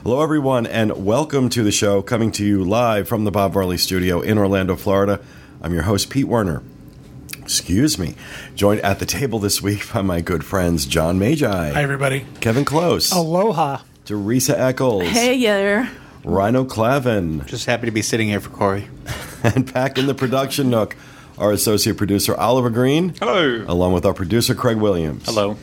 [0.03, 3.77] Hello, everyone, and welcome to the show coming to you live from the Bob Varley
[3.77, 5.19] Studio in Orlando, Florida.
[5.59, 6.61] I'm your host, Pete Werner.
[7.39, 8.13] Excuse me.
[8.53, 11.71] Joined at the table this week by my good friends John Magi.
[11.71, 12.27] Hi, everybody.
[12.41, 13.11] Kevin Close.
[13.11, 13.79] Aloha.
[14.05, 15.07] Teresa Eccles.
[15.07, 15.89] Hey there.
[16.25, 17.45] Rhino Clavin.
[17.45, 18.87] Just happy to be sitting here for Corey.
[19.43, 20.95] And back in the production nook,
[21.37, 23.13] our associate producer Oliver Green.
[23.19, 23.63] Hello.
[23.67, 25.23] Along with our producer Craig Williams.
[25.25, 25.55] Hello.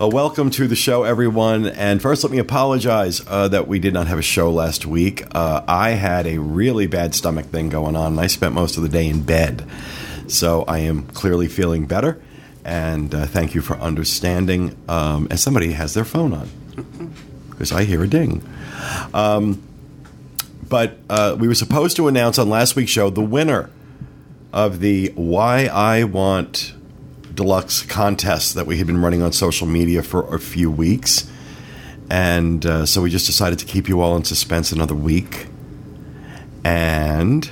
[0.00, 1.66] Uh, welcome to the show, everyone.
[1.66, 5.24] And first, let me apologize uh, that we did not have a show last week.
[5.34, 8.84] Uh, I had a really bad stomach thing going on, and I spent most of
[8.84, 9.68] the day in bed.
[10.28, 12.22] So I am clearly feeling better.
[12.64, 14.76] And uh, thank you for understanding.
[14.88, 16.48] Um, and somebody has their phone on
[17.50, 18.48] because I hear a ding.
[19.12, 19.60] Um,
[20.70, 23.68] but uh, we were supposed to announce on last week's show the winner
[24.52, 26.72] of the Why I Want
[27.34, 31.28] Deluxe contest that we had been running on social media for a few weeks.
[32.08, 35.48] And uh, so we just decided to keep you all in suspense another week.
[36.64, 37.50] And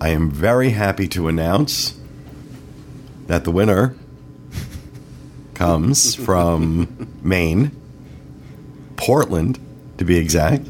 [0.00, 1.96] I am very happy to announce
[3.28, 3.94] that the winner
[5.54, 7.70] comes from Maine,
[8.96, 9.60] Portland
[9.98, 10.66] to be exact.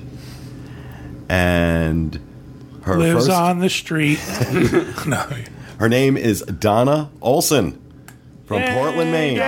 [1.29, 2.21] And
[2.83, 4.21] her Lives first, on the street.
[5.07, 5.27] no.
[5.79, 7.81] her name is Donna Olson
[8.45, 9.39] from Portland, Maine.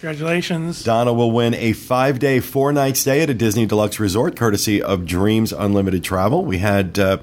[0.00, 0.82] Congratulations.
[0.82, 4.80] Donna will win a five day, four night stay at a Disney Deluxe Resort, courtesy
[4.80, 6.44] of Dreams Unlimited Travel.
[6.44, 7.18] We had uh,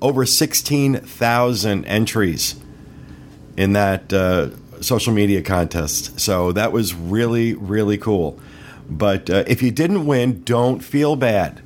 [0.00, 2.54] over 16,000 entries
[3.56, 4.50] in that uh,
[4.80, 6.20] social media contest.
[6.20, 8.38] So that was really, really cool.
[8.88, 11.62] But uh, if you didn't win, don't feel bad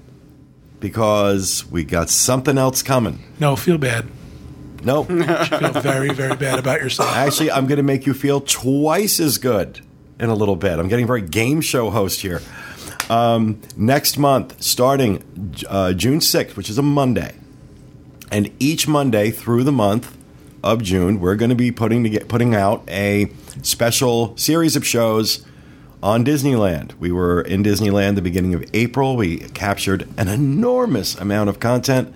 [0.85, 3.19] because we got something else coming.
[3.41, 4.07] No, feel bad.
[4.83, 5.07] Nope.
[5.09, 7.09] Feel very, very bad about yourself.
[7.17, 9.81] Actually, I'm going to make you feel twice as good
[10.21, 10.79] in a little bit.
[10.79, 12.43] I'm getting very game show host here.
[13.09, 15.25] Um, next month, starting
[15.71, 17.35] uh, June 6th, which is a Monday,
[18.31, 20.15] and each Monday through the month
[20.63, 24.87] of June, we're going to be putting to get, putting out a special series of
[24.87, 25.47] shows
[26.05, 26.93] on Disneyland.
[26.99, 29.17] We were in Disneyland the beginning of April.
[29.17, 32.15] We captured an enormous amount of content.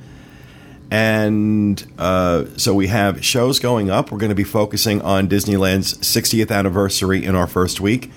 [0.90, 4.12] And uh, so we have shows going up.
[4.12, 8.10] We're going to be focusing on Disneyland's 60th anniversary in our first week.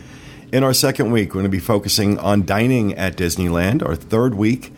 [0.51, 3.81] In our second week, we're going to be focusing on dining at Disneyland.
[3.81, 4.73] Our third week,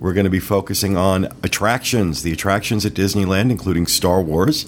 [0.00, 4.64] we're going to be focusing on attractions, the attractions at Disneyland, including Star Wars.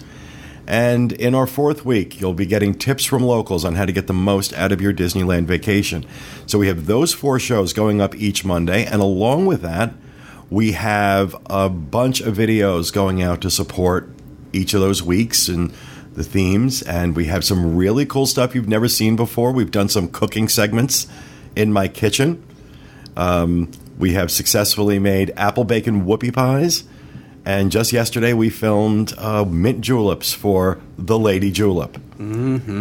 [0.71, 4.07] And in our fourth week, you'll be getting tips from locals on how to get
[4.07, 6.07] the most out of your Disneyland vacation.
[6.47, 8.85] So we have those four shows going up each Monday.
[8.85, 9.93] And along with that,
[10.49, 14.11] we have a bunch of videos going out to support
[14.53, 15.73] each of those weeks and
[16.13, 16.83] the themes.
[16.83, 19.51] And we have some really cool stuff you've never seen before.
[19.51, 21.09] We've done some cooking segments
[21.57, 22.45] in my kitchen.
[23.17, 26.85] Um, we have successfully made apple bacon whoopie pies.
[27.45, 31.97] And just yesterday, we filmed uh, mint juleps for the Lady Julep,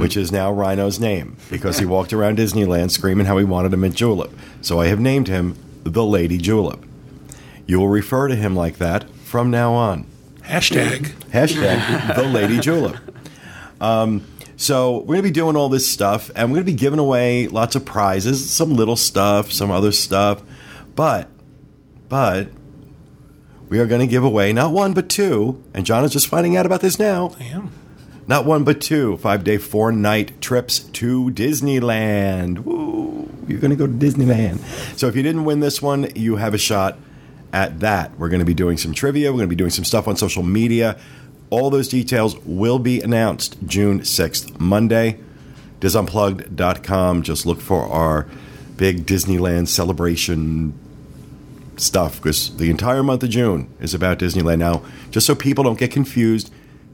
[0.02, 3.78] which is now Rhino's name because he walked around Disneyland screaming how he wanted a
[3.78, 4.32] mint julep.
[4.62, 6.84] So I have named him the Lady Julep.
[7.66, 10.06] You will refer to him like that from now on.
[10.42, 11.14] Hashtag.
[11.32, 12.98] Hashtag the Lady Julep.
[13.80, 14.26] Um,
[14.58, 17.00] so we're going to be doing all this stuff, and we're going to be giving
[17.00, 20.42] away lots of prizes, some little stuff, some other stuff,
[20.96, 21.30] but,
[22.10, 22.50] but
[23.70, 26.58] we are going to give away not one but two, and John is just finding
[26.58, 27.36] out about this now.
[27.40, 27.72] I am.
[28.28, 32.60] Not one but two five day, four night trips to Disneyland.
[32.60, 33.30] Woo!
[33.48, 34.60] You're going to go to Disneyland.
[34.98, 36.98] So if you didn't win this one, you have a shot
[37.52, 38.18] at that.
[38.20, 39.32] We're going to be doing some trivia.
[39.32, 41.00] We're going to be doing some stuff on social media.
[41.50, 45.20] All those details will be announced June 6th, Monday.
[45.80, 47.24] DisUnplugged.com.
[47.24, 48.28] Just look for our
[48.78, 50.78] big Disneyland celebration
[51.82, 54.60] stuff because the entire month of June is about Disneyland.
[54.60, 56.52] Now, just so people don't get confused,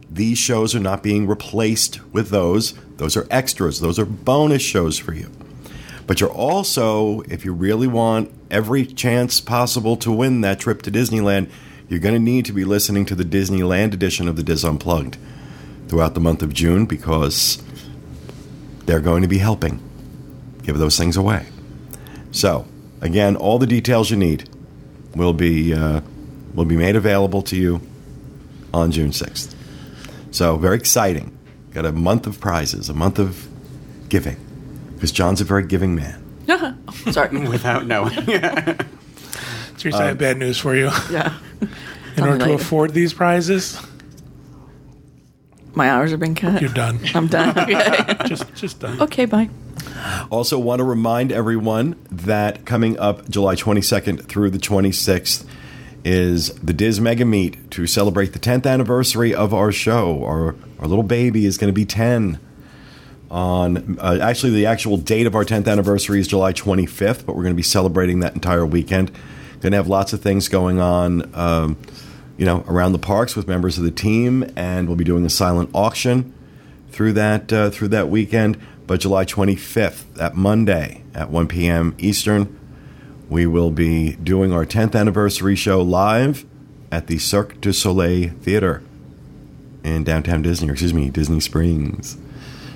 [0.09, 2.73] these shows are not being replaced with those.
[2.97, 5.31] Those are extras, those are bonus shows for you.
[6.07, 10.91] But you're also, if you really want every chance possible to win that trip to
[10.91, 11.49] Disneyland,
[11.89, 15.17] you're going to need to be listening to the Disneyland edition of the Dis Unplugged
[15.87, 17.61] throughout the month of June because
[18.85, 19.81] they're going to be helping
[20.63, 21.47] give those things away.
[22.31, 22.65] So,
[23.01, 24.49] again, all the details you need
[25.15, 26.01] will be uh,
[26.53, 27.81] will be made available to you
[28.73, 29.53] on June 6th.
[30.31, 31.37] So, very exciting.
[31.73, 33.47] Got a month of prizes, a month of
[34.09, 34.37] giving
[34.95, 36.21] because John's a very giving man.
[37.11, 37.37] Sorry.
[37.47, 38.11] without knowing.
[39.77, 40.89] Seriously, I have bad news for you.
[41.11, 41.37] yeah.
[41.61, 41.69] In
[42.15, 42.61] Tell me order to later.
[42.63, 43.81] afford these prizes,
[45.73, 46.61] My hours have been cut.
[46.61, 46.99] you're done.
[47.13, 47.49] I'm done.
[47.57, 48.15] Okay.
[48.25, 49.01] just, just done.
[49.01, 49.49] okay, bye.
[50.31, 55.45] Also, want to remind everyone that coming up July 22nd through the 26th
[56.03, 60.23] is the Dis Mega Meet to celebrate the 10th anniversary of our show.
[60.23, 62.39] Our, our little baby is going to be 10
[63.31, 67.41] on uh, actually the actual date of our 10th anniversary is July 25th, but we're
[67.41, 69.11] going to be celebrating that entire weekend.
[69.61, 71.77] Going to have lots of things going on, um,
[72.37, 75.29] you know, around the parks with members of the team, and we'll be doing a
[75.29, 76.33] silent auction
[76.91, 78.59] through that uh, through that weekend.
[78.87, 81.95] But July 25th, that Monday at 1 p.m.
[81.97, 82.59] Eastern,
[83.29, 86.45] we will be doing our 10th anniversary show live
[86.91, 88.83] at the Cirque du Soleil Theater
[89.83, 92.17] in downtown Disney, or excuse me, Disney Springs.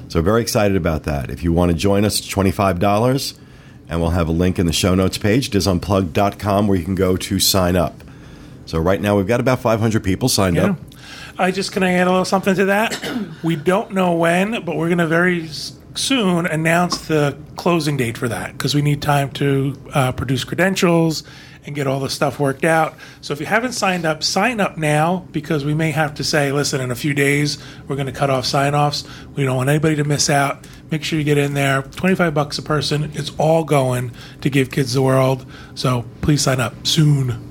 [0.07, 1.29] So very excited about that.
[1.29, 3.37] If you want to join us, it's $25,
[3.87, 7.15] and we'll have a link in the show notes page, disunplugged.com, where you can go
[7.17, 8.03] to sign up.
[8.65, 10.71] So right now we've got about 500 people signed Yeah.
[10.71, 10.77] up.
[11.37, 12.99] I just can I add a little something to that.
[13.43, 15.47] we don't know when, but we're going to very
[15.95, 21.23] soon announce the closing date for that because we need time to uh, produce credentials
[21.65, 22.95] and get all the stuff worked out.
[23.21, 26.51] So if you haven't signed up, sign up now because we may have to say,
[26.51, 27.57] listen, in a few days
[27.87, 29.03] we're going to cut off sign-offs.
[29.35, 30.67] We don't want anybody to miss out.
[30.89, 31.83] Make sure you get in there.
[31.83, 33.11] Twenty-five bucks a person.
[33.13, 34.11] It's all going
[34.41, 35.45] to give kids the world.
[35.75, 37.45] So please sign up soon.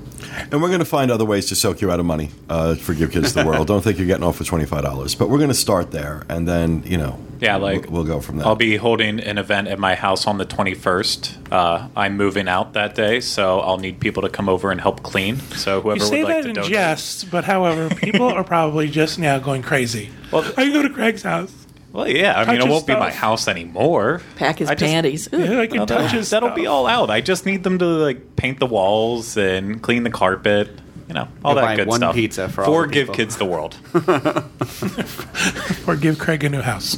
[0.51, 2.93] And we're going to find other ways to soak you out of money uh, for
[2.93, 3.67] Give Kids the World.
[3.67, 5.17] Don't think you're getting off for $25.
[5.17, 8.19] But we're going to start there, and then, you know, Yeah, like we'll, we'll go
[8.19, 8.47] from there.
[8.47, 11.51] I'll be holding an event at my house on the 21st.
[11.51, 15.03] Uh, I'm moving out that day, so I'll need people to come over and help
[15.03, 15.37] clean.
[15.55, 16.71] So whoever You say would like that to in donate.
[16.71, 20.09] jest, but however, people are probably just now going crazy.
[20.31, 21.53] Well- I can go to Craig's house.
[21.91, 24.21] Well, yeah, I mean, it won't be my house anymore.
[24.35, 25.27] Pack his I just- panties.
[25.33, 25.39] Ooh.
[25.39, 26.55] Yeah, I can Well, touch that, his that'll stuff.
[26.55, 27.09] be all out.
[27.09, 30.69] I just need them to like paint the walls and clean the carpet.
[31.09, 32.15] You know, all You'll that buy good one stuff.
[32.15, 33.15] pizza for all the give people.
[33.15, 33.75] kids the world.
[35.87, 36.97] Or give Craig a new house.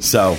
[0.00, 0.36] So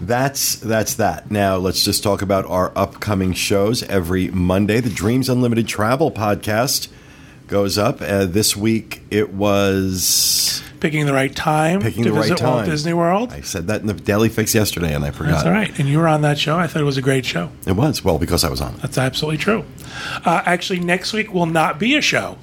[0.00, 1.30] that's that's that.
[1.30, 3.82] Now let's just talk about our upcoming shows.
[3.84, 6.88] Every Monday, the Dreams Unlimited Travel podcast
[7.46, 8.00] goes up.
[8.02, 12.58] Uh, this week it was Picking the right time picking to the right visit Walt
[12.62, 12.68] time.
[12.68, 13.32] Disney World.
[13.32, 15.34] I said that in the Daily Fix yesterday, and I forgot.
[15.34, 15.78] That's all right.
[15.78, 16.58] And you were on that show.
[16.58, 17.50] I thought it was a great show.
[17.68, 18.74] It was well because I was on.
[18.74, 18.82] it.
[18.82, 19.64] That's absolutely true.
[20.24, 22.36] Uh, actually, next week will not be a show.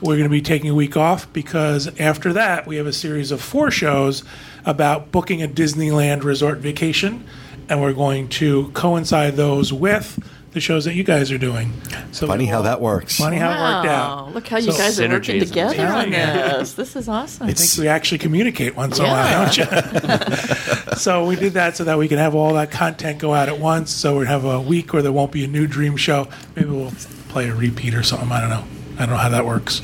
[0.00, 3.30] We're going to be taking a week off because after that, we have a series
[3.30, 4.24] of four shows
[4.64, 7.26] about booking a Disneyland resort vacation.
[7.68, 10.18] And we're going to coincide those with
[10.52, 11.72] the shows that you guys are doing.
[12.12, 13.16] So Funny how that works.
[13.16, 14.34] Funny how it worked out.
[14.34, 16.74] look how you So- guys are working Synergy is together on this.
[16.74, 17.46] This is awesome.
[17.48, 20.96] I think we actually communicate once in a while, don't you?
[20.96, 23.58] so we did that so that we can have all that content go out at
[23.58, 23.90] once.
[23.90, 26.28] So we have a week where there won't be a new dream show.
[26.54, 26.92] Maybe we'll
[27.28, 28.30] play a repeat or something.
[28.30, 28.64] I don't know.
[28.96, 29.80] I don't know how that works.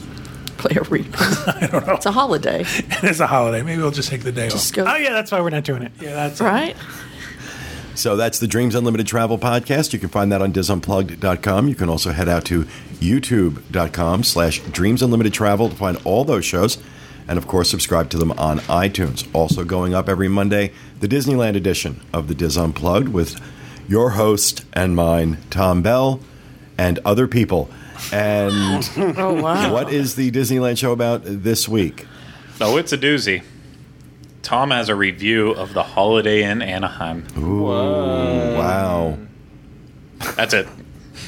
[0.58, 1.14] Play a repeat.
[1.20, 1.94] I don't know.
[1.94, 2.64] It's a holiday,
[3.02, 3.62] It's a holiday.
[3.62, 4.84] Maybe we'll just take the day Just off.
[4.84, 5.92] go- Oh yeah, that's why we're not doing it.
[6.00, 6.76] Yeah, that's right?
[7.98, 9.92] So that's the Dreams Unlimited Travel podcast.
[9.92, 11.66] You can find that on disunplugged.com.
[11.66, 12.62] You can also head out to
[13.00, 16.78] youtube.com slash dreams unlimited travel to find all those shows.
[17.26, 19.28] And of course, subscribe to them on iTunes.
[19.34, 23.34] Also going up every Monday, the Disneyland edition of the Dis Unplugged with
[23.88, 26.20] your host and mine, Tom Bell,
[26.78, 27.68] and other people.
[28.12, 28.88] And
[29.18, 29.72] Oh wow!
[29.72, 32.06] what is the Disneyland show about this week?
[32.60, 33.42] Oh, it's a doozy.
[34.48, 37.26] Tom has a review of the Holiday Inn Anaheim.
[37.36, 39.18] Wow.
[40.36, 40.66] That's it.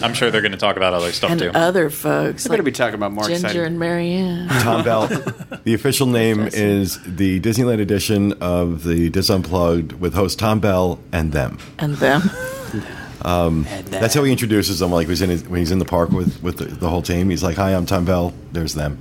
[0.01, 1.51] I'm sure they're going to talk about other stuff and too.
[1.51, 3.63] other folks, We're going to be talking about more Ginger exciting.
[3.67, 5.09] and Marianne, Tom Bell.
[5.65, 10.99] The official name is the Disneyland edition of the Dis Unplugged with host Tom Bell
[11.13, 11.59] and them.
[13.23, 14.01] Um, and them.
[14.01, 14.93] That's how he introduces them.
[14.93, 17.03] Like when he's in, his, when he's in the park with with the, the whole
[17.03, 17.29] team.
[17.29, 18.33] He's like, "Hi, I'm Tom Bell.
[18.53, 18.99] There's them."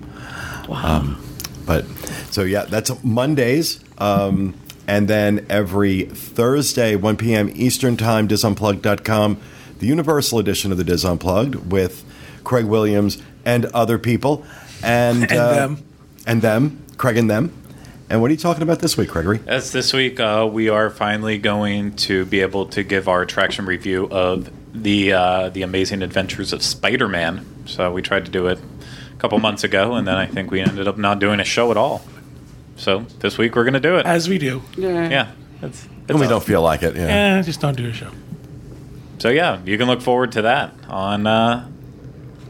[0.68, 0.98] Wow.
[0.98, 1.26] Um,
[1.66, 1.86] but
[2.30, 3.80] so yeah, that's Mondays.
[4.00, 4.56] Um,
[4.88, 7.52] and then every Thursday, 1 p.m.
[7.54, 9.38] Eastern Time, disunplugged.com,
[9.80, 12.04] the Universal edition of the Dis Unplugged with
[12.44, 14.46] Craig Williams and other people.
[14.84, 15.84] And, And uh, them.
[16.26, 17.54] And them, Craig and them.
[18.10, 19.40] And what are you talking about this week, Gregory?
[19.46, 23.68] As this week, uh, we are finally going to be able to give our attraction
[23.68, 27.46] review of the uh, the Amazing Adventures of Spider-Man.
[27.66, 30.60] So we tried to do it a couple months ago, and then I think we
[30.60, 32.02] ended up not doing a show at all.
[32.80, 34.06] So this week we're going to do it.
[34.06, 34.62] As we do.
[34.78, 35.32] yeah,
[35.62, 36.96] it's, And we don't feel like it.
[36.96, 37.38] Yeah.
[37.38, 38.12] Eh, just don't do a show.
[39.18, 41.70] So yeah, you can look forward to that on uh,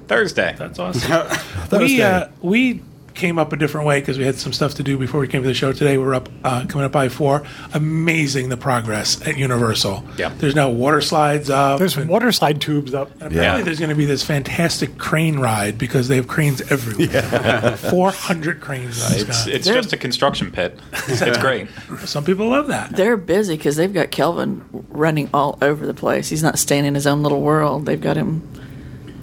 [0.08, 0.56] Thursday.
[0.58, 1.28] That's awesome.
[1.80, 2.84] we uh, we
[3.20, 5.42] came up a different way because we had some stuff to do before we came
[5.42, 5.98] to the show today.
[5.98, 7.44] We're up uh, coming up by four.
[7.74, 10.06] Amazing the progress at Universal.
[10.18, 10.30] Yeah.
[10.38, 11.80] there's now water slides up.
[11.80, 13.10] There's and water slide tubes up.
[13.16, 13.62] apparently Yeah.
[13.62, 17.10] there's going to be this fantastic crane ride because they have cranes everywhere.
[17.12, 17.76] Yeah.
[17.92, 19.22] Four hundred cranes.
[19.22, 20.80] in It's it's just a construction pit.
[21.10, 21.68] It's great.
[22.06, 22.96] Some people love that.
[22.96, 26.30] They're busy because they've got Kelvin running all over the place.
[26.30, 27.86] He's not staying in his own little world.
[27.86, 28.48] They've got him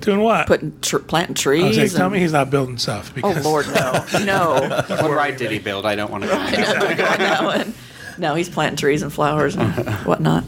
[0.07, 0.47] Doing what?
[0.47, 1.65] putting tr- planting I trees.
[1.65, 3.13] was like, tell me he's not building stuff.
[3.23, 5.85] oh Lord, no, no, What ride did he build?
[5.85, 6.29] I don't want to.
[6.31, 7.75] no, and-
[8.19, 8.35] no.
[8.35, 9.71] He's planting trees and flowers and
[10.07, 10.45] whatnot.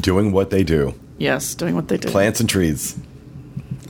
[0.00, 2.08] Doing what they do Yes, doing what they do.
[2.08, 2.96] plants and trees.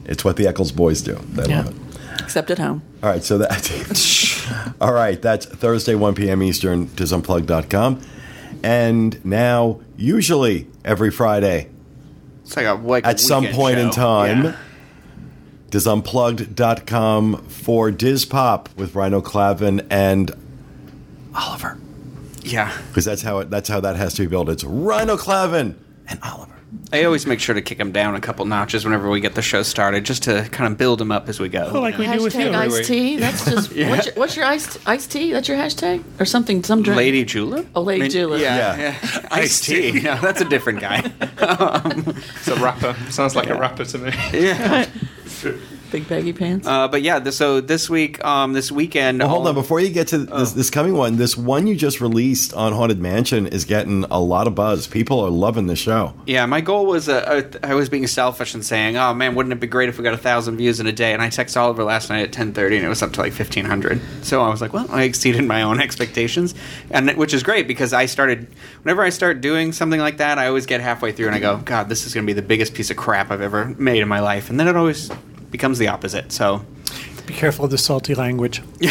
[0.06, 1.14] It's what the Eccles boys do.
[1.32, 1.62] They Yeah.
[1.62, 2.20] love it.
[2.22, 2.82] Except at home.
[3.02, 4.74] All right, so that.
[4.80, 6.42] all right, that's Thursday, 1 p.m.
[6.42, 8.00] Eastern, disunplug.com.
[8.62, 11.68] And now, usually every Friday,
[12.44, 14.56] It's like a like at some weekend point in time, Yeah.
[15.72, 20.30] disunplugged.com for Diz Pop with Rhino Clavin and
[21.34, 21.78] Oliver.
[22.42, 22.76] Yeah.
[22.88, 24.48] Because that's how it, that's how that has to be built.
[24.48, 25.74] It's Rhino Clavin
[26.08, 26.52] and Oliver.
[26.90, 29.42] I always make sure to kick him down a couple notches whenever we get the
[29.42, 31.70] show started, just to kind of build him up as we go.
[31.72, 32.46] Well, like we do with you.
[32.46, 33.16] Hashtag iced tea.
[33.16, 35.32] That's just what's, your, what's your iced iced tea?
[35.32, 36.62] That's your hashtag or something?
[36.62, 36.96] Some drink.
[36.96, 37.66] Lady Julep?
[37.74, 38.40] Oh, Lady Julep.
[38.40, 38.76] Yeah.
[38.76, 38.98] Yeah.
[39.02, 39.28] yeah.
[39.30, 40.00] Iced tea.
[40.00, 41.10] No, that's a different guy.
[42.36, 42.94] It's a rapper.
[43.10, 44.12] Sounds like a rapper to me.
[44.32, 44.86] yeah.
[45.92, 46.66] Big baggy pants.
[46.66, 49.18] Uh, but yeah, this, so this week, um, this weekend.
[49.18, 49.54] Well, hold on.
[49.54, 52.98] Before you get to this, this coming one, this one you just released on Haunted
[52.98, 54.86] Mansion is getting a lot of buzz.
[54.86, 56.14] People are loving the show.
[56.26, 59.52] Yeah, my goal was uh, uh, I was being selfish and saying, "Oh man, wouldn't
[59.52, 61.58] it be great if we got a thousand views in a day?" And I texted
[61.58, 64.00] Oliver last night at ten thirty, and it was up to like fifteen hundred.
[64.22, 66.54] So I was like, "Well, I exceeded my own expectations,"
[66.90, 68.46] and which is great because I started.
[68.82, 71.58] Whenever I start doing something like that, I always get halfway through and I go,
[71.58, 74.08] "God, this is going to be the biggest piece of crap I've ever made in
[74.08, 75.10] my life," and then it always
[75.52, 76.32] becomes the opposite.
[76.32, 76.64] So
[77.26, 78.60] Be careful of the salty language.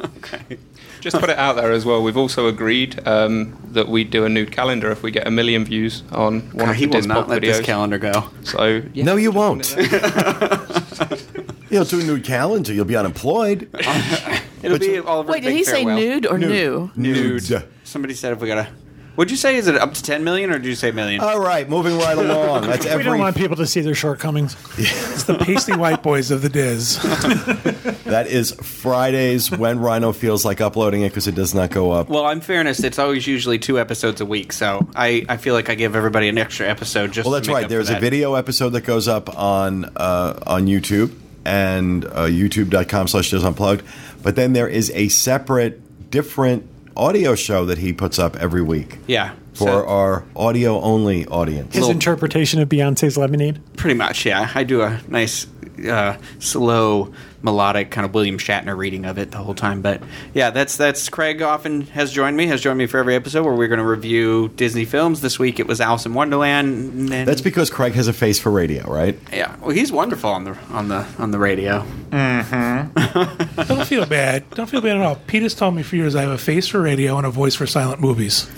[0.00, 0.58] okay.
[1.00, 2.02] Just put it out there as well.
[2.02, 5.64] We've also agreed um, that we do a nude calendar if we get a million
[5.64, 7.58] views on one God, of he the will not let videos.
[7.58, 8.30] this calendar go.
[8.44, 9.76] So yeah, No, you won't.
[11.70, 12.72] You'll do a nude calendar.
[12.72, 13.68] You'll be unemployed.
[14.62, 16.90] It'll be Oliver's Wait, did big he say nude or new?
[16.96, 17.64] Nude.
[17.82, 18.68] Somebody said if we got a.
[19.16, 21.20] Would you say is it up to ten million or did you say million?
[21.20, 22.62] All right, moving right along.
[22.66, 24.56] That's We don't want people to see their shortcomings.
[24.76, 26.98] It's the pasty white boys of the Diz.
[28.04, 32.08] That is Fridays when Rhino feels like uploading it because it does not go up.
[32.08, 35.68] Well, in fairness, it's always usually two episodes a week, so I, I feel like
[35.70, 37.26] I give everybody an extra episode just.
[37.26, 37.64] Well, to that's make right.
[37.64, 41.12] up There's for a video episode that goes up on uh, on YouTube
[41.44, 43.84] and uh, youtube.com slash unplugged.
[44.22, 48.98] But then there is a separate, different audio show that he puts up every week
[49.06, 51.72] Yeah, for so- our audio only audience.
[51.74, 53.58] His Little- interpretation of Beyonce's Lemonade.
[53.76, 54.24] pretty much.
[54.26, 55.46] Yeah, I do a nice,
[55.88, 57.12] uh, slow,
[57.42, 59.82] melodic kind of William Shatner reading of it the whole time.
[59.82, 60.02] But
[60.32, 61.42] yeah, that's that's Craig.
[61.42, 62.46] Often has joined me.
[62.46, 65.20] Has joined me for every episode where we're going to review Disney films.
[65.20, 67.12] This week it was Alice in Wonderland.
[67.12, 69.18] And, That's because Craig has a face for radio, right?
[69.32, 69.56] yeah.
[69.60, 71.84] Well, he's wonderful on the on the on the radio.
[72.10, 73.62] Mm-hmm.
[73.62, 74.48] Don't feel bad.
[74.50, 75.16] Don't feel bad at all.
[75.26, 77.54] Pete has told me for years I have a face for radio and a voice
[77.54, 78.48] for silent movies.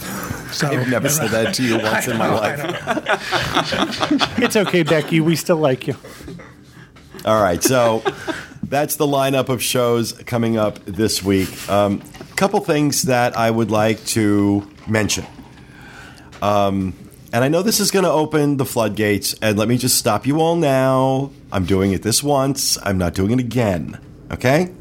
[0.53, 2.63] So I've never said that to you once in my life.
[4.39, 5.21] It's okay, Becky.
[5.21, 5.97] We still like you.
[7.27, 8.05] All right, so
[8.63, 11.49] that's the lineup of shows coming up this week.
[11.69, 12.03] A um,
[12.37, 15.27] couple things that I would like to mention.
[16.41, 16.95] Um,
[17.33, 20.25] and I know this is going to open the floodgates, and let me just stop
[20.25, 21.33] you all now.
[21.51, 23.99] I'm doing it this once, I'm not doing it again.
[24.31, 24.73] Okay?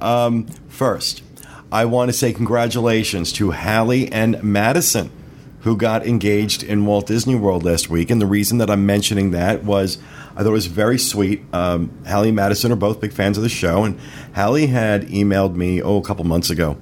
[0.00, 1.22] Um, first,
[1.70, 5.12] I want to say congratulations to Hallie and Madison,
[5.60, 8.10] who got engaged in Walt Disney World last week.
[8.10, 9.98] And the reason that I'm mentioning that was
[10.34, 11.42] I thought it was very sweet.
[11.52, 13.98] Um, Hallie and Madison are both big fans of the show, and
[14.34, 16.78] Hallie had emailed me, oh, a couple months ago,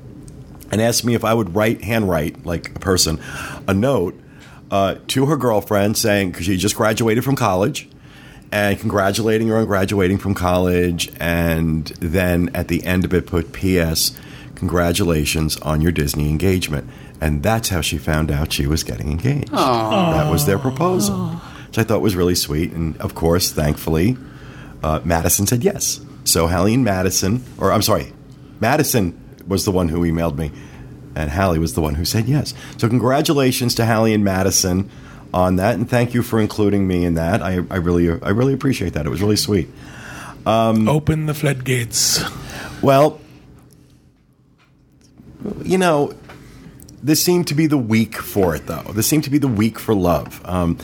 [0.71, 3.21] and asked me if I would write, handwrite, like a person,
[3.67, 4.19] a note
[4.71, 7.89] uh, to her girlfriend saying, because she just graduated from college,
[8.53, 13.53] and congratulating her on graduating from college, and then at the end of it put
[13.53, 14.17] P.S.
[14.57, 16.89] Congratulations on your Disney engagement,
[17.21, 19.51] and that's how she found out she was getting engaged.
[19.53, 21.41] That was their proposal,
[21.71, 24.17] which I thought was really sweet, and of course, thankfully,
[24.83, 26.01] uh, Madison said yes.
[26.25, 28.13] So Hallie and Madison, or I'm sorry,
[28.59, 30.51] Madison was the one who emailed me,
[31.15, 32.55] and Hallie was the one who said yes.
[32.77, 34.91] So congratulations to Hallie and Madison
[35.33, 37.41] on that, and thank you for including me in that.
[37.41, 39.07] I, I really, I really appreciate that.
[39.07, 39.69] It was really sweet.
[40.45, 42.21] Open the floodgates.
[42.83, 43.21] Well,
[45.63, 46.15] you know,
[47.01, 48.91] this seemed to be the week for it, though.
[48.93, 50.41] This seemed to be the week for love.
[50.45, 50.79] Um,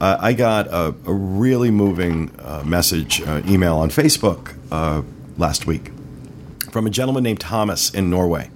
[0.00, 5.02] uh, I got a, a really moving uh, message, uh, email on Facebook uh,
[5.38, 5.90] last week
[6.70, 8.50] from a gentleman named Thomas in Norway.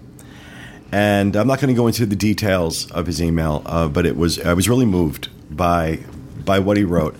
[0.93, 4.17] And I'm not going to go into the details of his email, uh, but it
[4.17, 6.01] was I was really moved by
[6.45, 7.17] by what he wrote.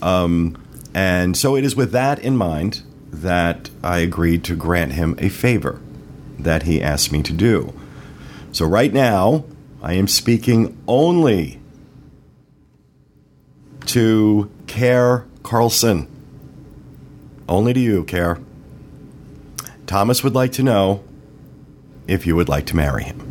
[0.00, 0.56] Um,
[0.94, 5.28] and so it is with that in mind that I agreed to grant him a
[5.28, 5.80] favor
[6.38, 7.74] that he asked me to do.
[8.52, 9.44] So right now,
[9.82, 11.59] I am speaking only
[13.90, 16.08] to Care Carlson.
[17.48, 18.38] Only to you, Care.
[19.86, 21.02] Thomas would like to know
[22.06, 23.30] if you would like to marry him.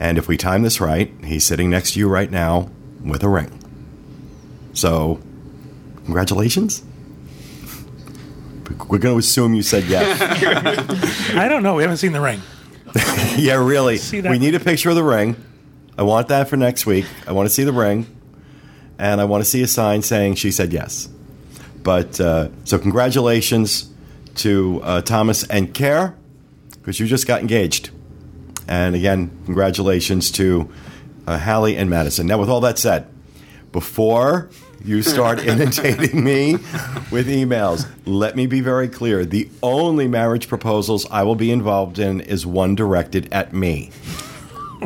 [0.00, 2.70] And if we time this right, he's sitting next to you right now
[3.02, 3.58] with a ring.
[4.74, 5.20] So,
[6.04, 6.82] congratulations.
[8.88, 10.20] We're going to assume you said yes.
[11.34, 11.74] I don't know.
[11.74, 12.42] We haven't seen the ring.
[13.36, 13.98] yeah, really.
[14.12, 15.36] We need a picture of the ring.
[15.96, 17.06] I want that for next week.
[17.26, 18.06] I want to see the ring,
[18.98, 21.08] and I want to see a sign saying she said yes.
[21.82, 23.90] But uh, so, congratulations
[24.36, 26.16] to uh, Thomas and Care
[26.72, 27.90] because you just got engaged.
[28.66, 30.70] And again, congratulations to
[31.26, 32.26] uh, Hallie and Madison.
[32.26, 33.06] Now, with all that said,
[33.72, 34.50] before
[34.84, 36.52] you start inundating me
[37.10, 39.24] with emails, let me be very clear.
[39.24, 43.90] The only marriage proposals I will be involved in is one directed at me.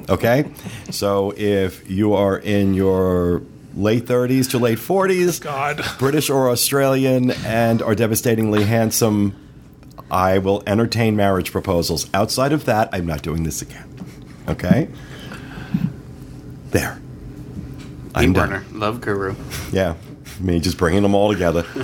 [0.09, 0.51] Okay?
[0.91, 3.43] So if you are in your
[3.79, 5.83] late 30s to late 40s, God.
[5.99, 9.35] British or Australian, and are devastatingly handsome,
[10.11, 12.09] I will entertain marriage proposals.
[12.13, 13.89] Outside of that, I'm not doing this again.
[14.49, 14.89] Okay?
[16.71, 17.01] There.
[18.15, 18.65] I'm done.
[18.73, 19.37] Love guru.
[19.71, 19.95] Yeah.
[20.41, 21.65] Me just bringing them all together.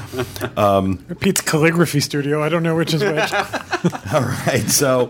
[0.57, 2.41] Um, Pete's calligraphy studio.
[2.41, 3.33] I don't know which is which.
[4.13, 4.65] All right.
[4.69, 5.07] So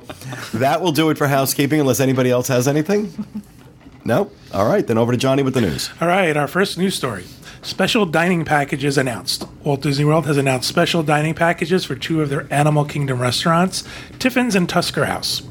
[0.55, 3.13] that will do it for housekeeping, unless anybody else has anything.
[4.05, 4.31] No?
[4.53, 4.87] All right.
[4.87, 5.91] Then over to Johnny with the news.
[6.01, 7.25] All right, our first news story.
[7.63, 9.49] Special dining packages announced.
[9.65, 13.85] Walt Disney World has announced special dining packages for two of their Animal Kingdom restaurants,
[14.19, 15.43] Tiffin's and Tusker House.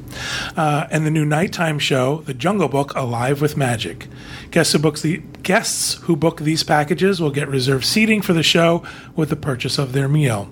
[0.56, 4.08] Uh, and the new nighttime show, The Jungle Book Alive with Magic.
[4.52, 8.44] Guests who, books the, guests who book these packages will get reserved seating for the
[8.44, 8.84] show
[9.16, 10.52] with the purchase of their meal.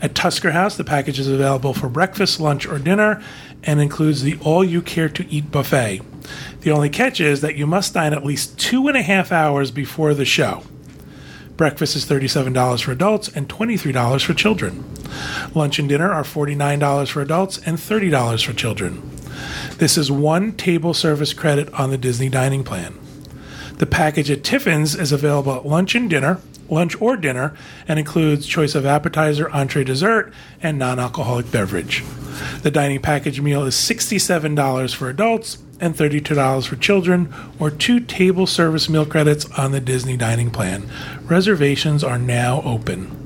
[0.00, 3.22] At Tusker House, the package is available for breakfast, lunch, or dinner
[3.64, 6.00] and includes the all you care to eat buffet.
[6.60, 9.70] The only catch is that you must dine at least two and a half hours
[9.70, 10.62] before the show.
[11.56, 14.84] Breakfast is $37 for adults and $23 for children.
[15.54, 19.10] Lunch and dinner are $49 for adults and $30 for children.
[19.76, 22.98] This is one table service credit on the Disney dining plan.
[23.78, 27.54] The package at Tiffin's is available at lunch and dinner, lunch or dinner,
[27.86, 32.02] and includes choice of appetizer, entree, dessert, and non-alcoholic beverage.
[32.62, 38.46] The dining package meal is $67 for adults and $32 for children, or two table
[38.46, 40.88] service meal credits on the Disney dining plan.
[41.24, 43.18] Reservations are now open.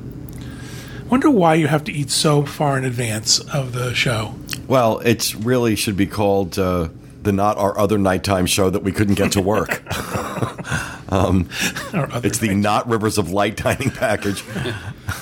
[1.10, 4.34] Wonder why you have to eat so far in advance of the show.
[4.66, 6.88] Well, it really should be called uh,
[7.22, 9.82] the Not Our Other Nighttime Show that we couldn't get to work.
[11.10, 12.54] Or other it's the.
[12.54, 14.42] Not Rivers of Light dining package.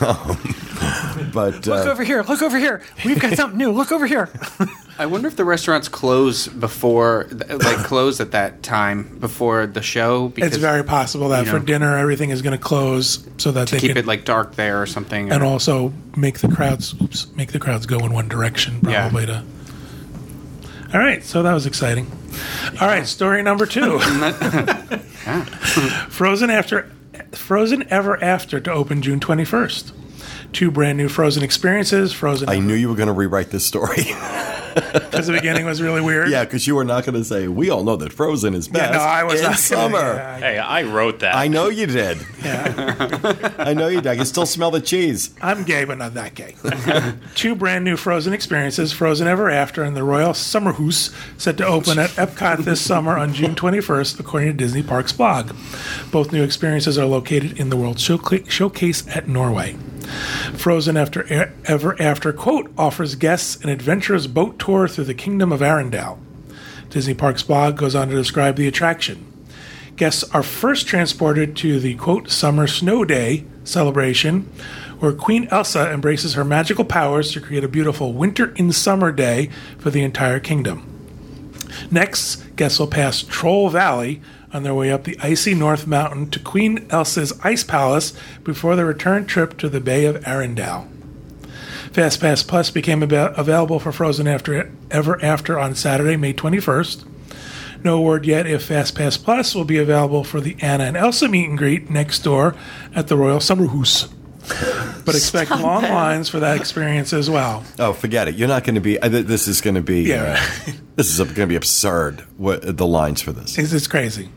[0.00, 0.38] Um,
[1.32, 2.22] but Look uh, over here.
[2.22, 2.82] Look over here.
[3.04, 3.70] We've got something new.
[3.70, 4.30] Look over here.
[4.98, 10.28] I wonder if the restaurants close before, like, close at that time before the show.
[10.28, 13.68] Because It's very possible that you for dinner everything is going to close so that
[13.68, 15.30] they keep can it like dark there or something.
[15.30, 19.08] and or- also make the crowds oops make the crowds go in one direction Yeah.
[19.08, 19.44] probably to
[20.92, 22.10] all right so that was exciting
[22.80, 23.98] all right story number two
[26.08, 26.90] frozen after
[27.32, 29.92] frozen ever after to open june 21st
[30.52, 34.04] two brand new frozen experiences frozen I knew you were going to rewrite this story.
[34.74, 36.28] because the beginning was really weird.
[36.30, 38.92] Yeah, because you were not going to say, we all know that Frozen is best.
[38.92, 39.98] Yeah, no, I was in not gonna- summer.
[40.16, 41.34] yeah, Hey, I wrote that.
[41.34, 42.18] I know you did.
[42.44, 43.50] yeah.
[43.58, 44.06] I know you did.
[44.10, 45.30] I can still smell the cheese.
[45.40, 46.54] I'm gay, but not that gay.
[47.34, 51.66] Two brand new Frozen experiences, Frozen Ever After and the Royal Summer House, set to
[51.66, 55.52] open at Epcot this summer on June 21st, according to Disney Parks blog.
[56.10, 59.76] Both new experiences are located in the World Showca- Showcase at Norway.
[60.54, 65.60] Frozen After Ever After quote offers guests an adventurous boat tour through the kingdom of
[65.60, 66.18] Arendelle.
[66.90, 69.30] Disney Parks blog goes on to describe the attraction.
[69.96, 74.42] Guests are first transported to the quote summer snow day celebration,
[74.98, 79.50] where Queen Elsa embraces her magical powers to create a beautiful winter in summer day
[79.78, 80.90] for the entire kingdom.
[81.90, 84.20] Next, guests will pass Troll Valley
[84.54, 88.12] on their way up the icy North Mountain to Queen Elsa's Ice Palace
[88.44, 90.88] before the return trip to the Bay of Arendelle.
[91.92, 97.04] FastPass Plus became ab- available for Frozen After Ever After on Saturday, May 21st.
[97.84, 101.48] No word yet if FastPass Plus will be available for the Anna and Elsa meet
[101.48, 102.54] and greet next door
[102.94, 104.08] at the Royal Summer House.
[105.04, 105.92] But expect Stop long that.
[105.92, 107.64] lines for that experience as well.
[107.78, 108.34] Oh, forget it.
[108.34, 108.98] You're not going to be.
[108.98, 110.02] This is going to be.
[110.02, 110.36] Yeah.
[110.38, 112.20] uh, this is going to be absurd.
[112.36, 113.56] What the lines for this?
[113.58, 114.28] It's, it's crazy.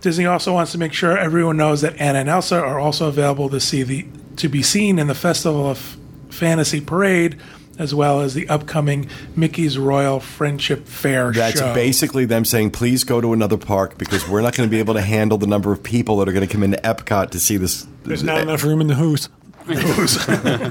[0.00, 3.48] Disney also wants to make sure everyone knows that Anna and Elsa are also available
[3.50, 5.96] to see the to be seen in the Festival of
[6.28, 7.38] Fantasy Parade,
[7.78, 11.72] as well as the upcoming Mickey's Royal Friendship Fair That's show.
[11.74, 14.94] basically them saying, "Please go to another park because we're not going to be able
[14.94, 17.56] to handle the number of people that are going to come into Epcot to see
[17.56, 19.28] this." There's not enough room in the hoose.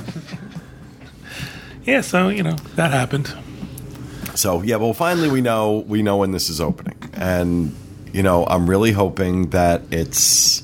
[1.85, 3.33] yeah, so you know that happened.
[4.35, 7.75] So yeah, well, finally we know we know when this is opening, and
[8.15, 10.63] you know I'm really hoping that it's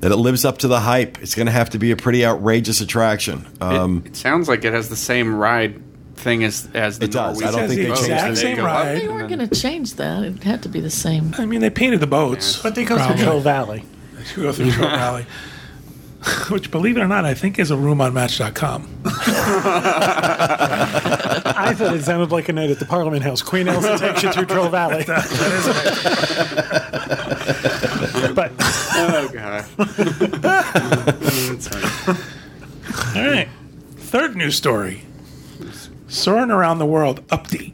[0.00, 1.22] that it lives up to the hype.
[1.22, 3.46] It's going to have to be a pretty outrageous attraction.
[3.54, 5.80] It- Um, it, sounds like it has the same ride
[6.16, 7.40] thing as as the It does.
[7.42, 9.00] I Norwegian don't think the they changed exact same Go ride.
[9.00, 10.22] They weren't going to change that.
[10.24, 11.34] It had to be the same.
[11.38, 13.16] I mean, they painted the boats, But they go through.
[13.24, 13.84] Troll Valley.
[14.34, 15.26] to go through Troll Valley.
[16.50, 18.86] Which, believe it or not, I think is a room on Match.com.
[21.64, 23.42] I thought it sounded like a night at the Parliament House.
[23.42, 25.04] Queen Elsa takes you through Troll Valley.
[28.34, 28.52] but
[28.94, 29.64] Oh god.
[33.16, 33.48] All right.
[33.96, 35.02] Third news story.
[36.08, 37.72] Soarin' Around the World update.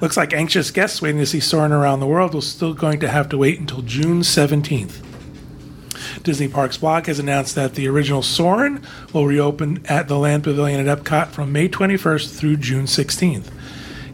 [0.00, 3.08] Looks like anxious guests waiting to see Soarin' Around the World will still going to
[3.08, 5.02] have to wait until June 17th.
[6.24, 8.82] Disney Parks blog has announced that the original Soarin'
[9.12, 13.50] will reopen at the Land Pavilion at Epcot from May 21st through June 16th.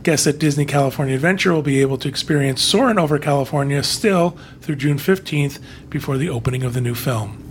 [0.02, 4.74] Guests at Disney California Adventure will be able to experience Soarin' over California still through
[4.74, 7.44] June 15th before the opening of the new film.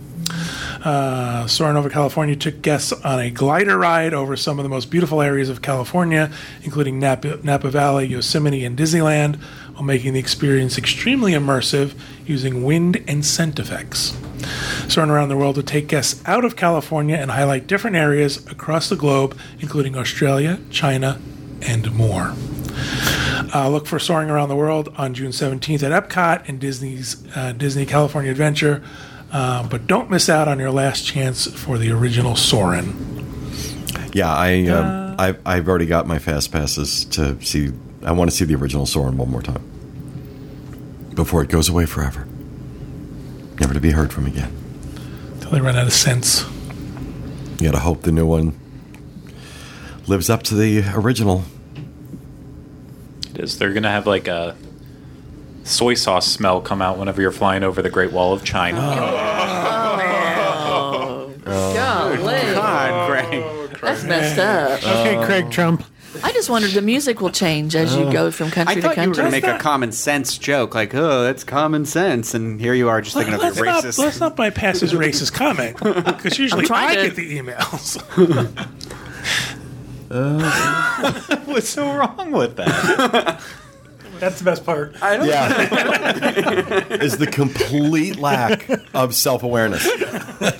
[0.84, 4.90] Uh, Soarin' over California took guests on a glider ride over some of the most
[4.90, 6.30] beautiful areas of California,
[6.62, 9.40] including Napa, Napa Valley, Yosemite, and Disneyland,
[9.74, 11.94] while making the experience extremely immersive
[12.26, 14.16] using wind and scent effects.
[14.88, 18.88] Soarin' around the world will take guests out of California and highlight different areas across
[18.88, 21.20] the globe, including Australia, China,
[21.62, 22.34] and more.
[23.54, 27.52] Uh, look for Soarin' Around the World on June 17th at Epcot and Disney's uh,
[27.52, 28.82] Disney California Adventure.
[29.32, 32.94] Uh, but don't miss out on your last chance for the original Soarin'.
[34.12, 37.72] yeah, I um, I've, I've already got my fast passes to see.
[38.02, 39.64] I want to see the original Soarin' one more time
[41.14, 42.26] before it goes away forever,
[43.60, 44.52] never to be heard from again.
[45.34, 46.44] Until they run out of sense.
[47.58, 48.58] You got to hope the new one
[50.06, 51.44] lives up to the original.
[53.34, 53.58] It is.
[53.58, 54.56] They're going to have like a
[55.64, 58.78] soy sauce smell come out whenever you're flying over the Great Wall of China.
[61.46, 62.16] oh Golly.
[62.54, 63.44] God, Greg.
[63.80, 64.78] That's messed up.
[64.82, 65.84] okay, Craig Trump.
[66.22, 68.12] I just wondered the music will change as you oh.
[68.12, 69.22] go from country I to thought you were country.
[69.22, 72.88] going to make a common sense joke, like, "Oh, that's common sense," and here you
[72.88, 73.98] are just thinking of let's, your not, racist.
[73.98, 78.66] let's not bypass his racist comment because usually I'm trying to- get the emails.
[80.12, 81.40] Oh.
[81.44, 83.40] What's so wrong with that?
[84.18, 84.96] That's the best part.
[85.00, 89.86] Yeah, is the complete lack of self awareness.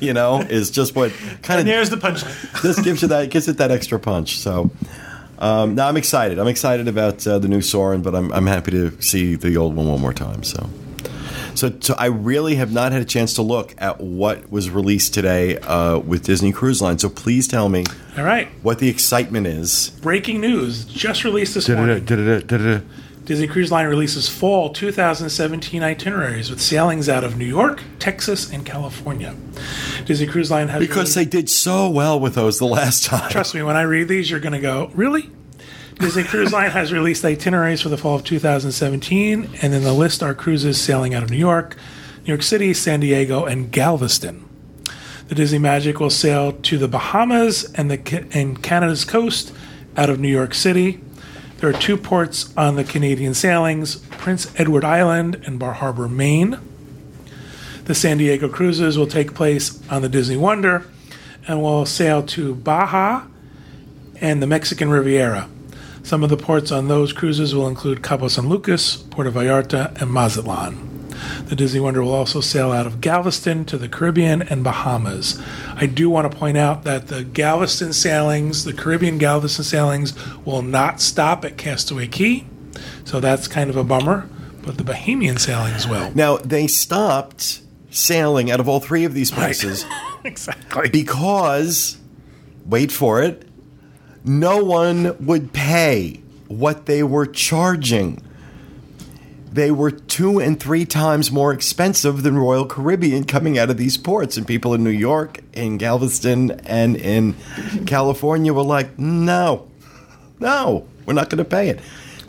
[0.00, 1.10] you know, is just what
[1.42, 2.62] kind And of there's the punchline.
[2.62, 4.38] this gives you that gives it that extra punch.
[4.38, 4.70] So.
[5.40, 6.38] Um, no, I'm excited.
[6.38, 9.74] I'm excited about uh, the new Soarin', but I'm, I'm happy to see the old
[9.74, 10.42] one one more time.
[10.42, 10.68] So,
[11.54, 15.14] so, so I really have not had a chance to look at what was released
[15.14, 16.98] today uh, with Disney Cruise Line.
[16.98, 17.84] So please tell me
[18.18, 18.48] All right.
[18.62, 19.90] what the excitement is.
[20.02, 22.04] Breaking news just released this morning.
[23.24, 28.66] Disney Cruise Line releases fall 2017 itineraries with sailings out of New York, Texas, and
[28.66, 29.36] California.
[30.04, 33.30] Disney Cruise Line has Because they did so well with those the last time.
[33.30, 35.30] Trust me, when I read these, you're going to go, really?
[36.00, 40.22] Disney Cruise Line has released itineraries for the fall of 2017, and in the list
[40.22, 41.76] are cruises sailing out of New York,
[42.22, 44.48] New York City, San Diego, and Galveston.
[45.28, 49.52] The Disney Magic will sail to the Bahamas and the and Canada's coast
[49.96, 51.00] out of New York City.
[51.60, 56.58] There are two ports on the Canadian sailings: Prince Edward Island and Bar Harbor, Maine.
[57.84, 60.86] The San Diego cruises will take place on the Disney Wonder
[61.46, 63.26] and will sail to Baja
[64.22, 65.50] and the Mexican Riviera.
[66.02, 70.10] Some of the ports on those cruises will include Cabo San Lucas, Puerto Vallarta, and
[70.10, 70.99] Mazatlan.
[71.44, 75.40] The Disney Wonder will also sail out of Galveston to the Caribbean and Bahamas.
[75.74, 80.62] I do want to point out that the Galveston sailings, the Caribbean Galveston sailings, will
[80.62, 82.46] not stop at Castaway Cay,
[83.04, 84.28] so that's kind of a bummer.
[84.62, 86.12] But the Bahamian sailings will.
[86.14, 89.84] Now, they stopped sailing out of all three of these places
[90.24, 90.88] exactly.
[90.90, 91.98] because,
[92.66, 93.48] wait for it,
[94.24, 98.22] no one would pay what they were charging.
[99.52, 103.96] They were two and three times more expensive than Royal Caribbean coming out of these
[103.96, 104.36] ports.
[104.36, 107.34] And people in New York, in Galveston, and in
[107.86, 109.68] California were like, no,
[110.38, 111.80] no, we're not going to pay it.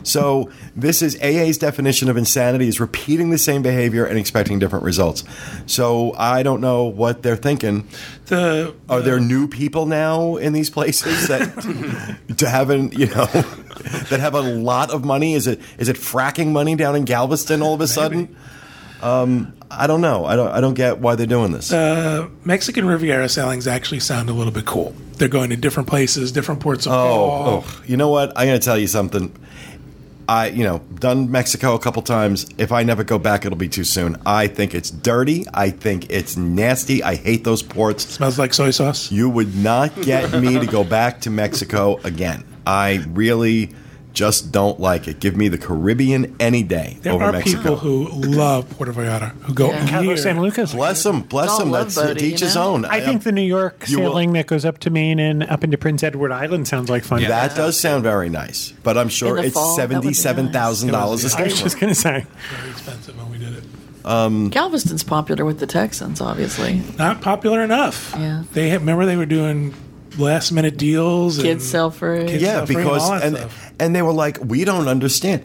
[0.04, 4.84] So this is AA's definition of insanity is repeating the same behavior and expecting different
[4.84, 5.24] results.
[5.66, 7.86] So I don't know what they're thinking.
[8.26, 13.26] The Are there new people now in these places that to having you know
[13.82, 15.34] that have a lot of money?
[15.34, 18.36] Is it is it fracking money down in Galveston all of a sudden?
[19.02, 20.24] Um, I don't know.
[20.24, 20.48] I don't.
[20.48, 21.72] I don't get why they're doing this.
[22.44, 24.94] Mexican Riviera sailings actually sound a little bit cool.
[25.16, 28.30] They're going to different places, different ports of Oh, oh, you know what?
[28.36, 29.34] I'm going to tell you something.
[30.28, 32.46] I, you know, done Mexico a couple times.
[32.56, 34.16] If I never go back, it'll be too soon.
[34.24, 35.46] I think it's dirty.
[35.52, 37.02] I think it's nasty.
[37.02, 38.06] I hate those ports.
[38.06, 39.10] Smells like soy sauce.
[39.10, 42.44] You would not get me to go back to Mexico again.
[42.66, 43.70] I really
[44.12, 45.20] just don't like it.
[45.20, 47.58] Give me the Caribbean any day There over are Mexico.
[47.62, 49.86] people who love Puerto Vallarta who go Yeah.
[49.86, 50.16] Cabo here.
[50.18, 50.74] San Lucas.
[50.74, 51.70] bless them, bless It's them.
[51.70, 52.74] love That's boating, to each his know?
[52.74, 52.84] own.
[52.84, 55.64] I think the New York You will- sailing that goes up to Maine and up
[55.64, 57.22] into Prince Edward Island sounds like fun.
[57.22, 60.18] that does sound very nice, but I'm sure it's fall, that would be nice.
[60.18, 62.26] seventy-seven thousand dollars a It I was just going to say.
[62.58, 63.64] Very expensive when we did it.
[64.04, 66.82] Um, Galveston's popular with the Texans, obviously.
[66.98, 68.14] Not popular enough.
[68.18, 68.42] Yeah.
[68.52, 69.72] They had, remember they were doing
[70.18, 71.38] last minute deals.
[71.38, 72.26] and Kids sell free.
[72.26, 73.72] Kids Yeah, sell free because all that and stuff.
[73.80, 75.44] and they were like, we don't understand.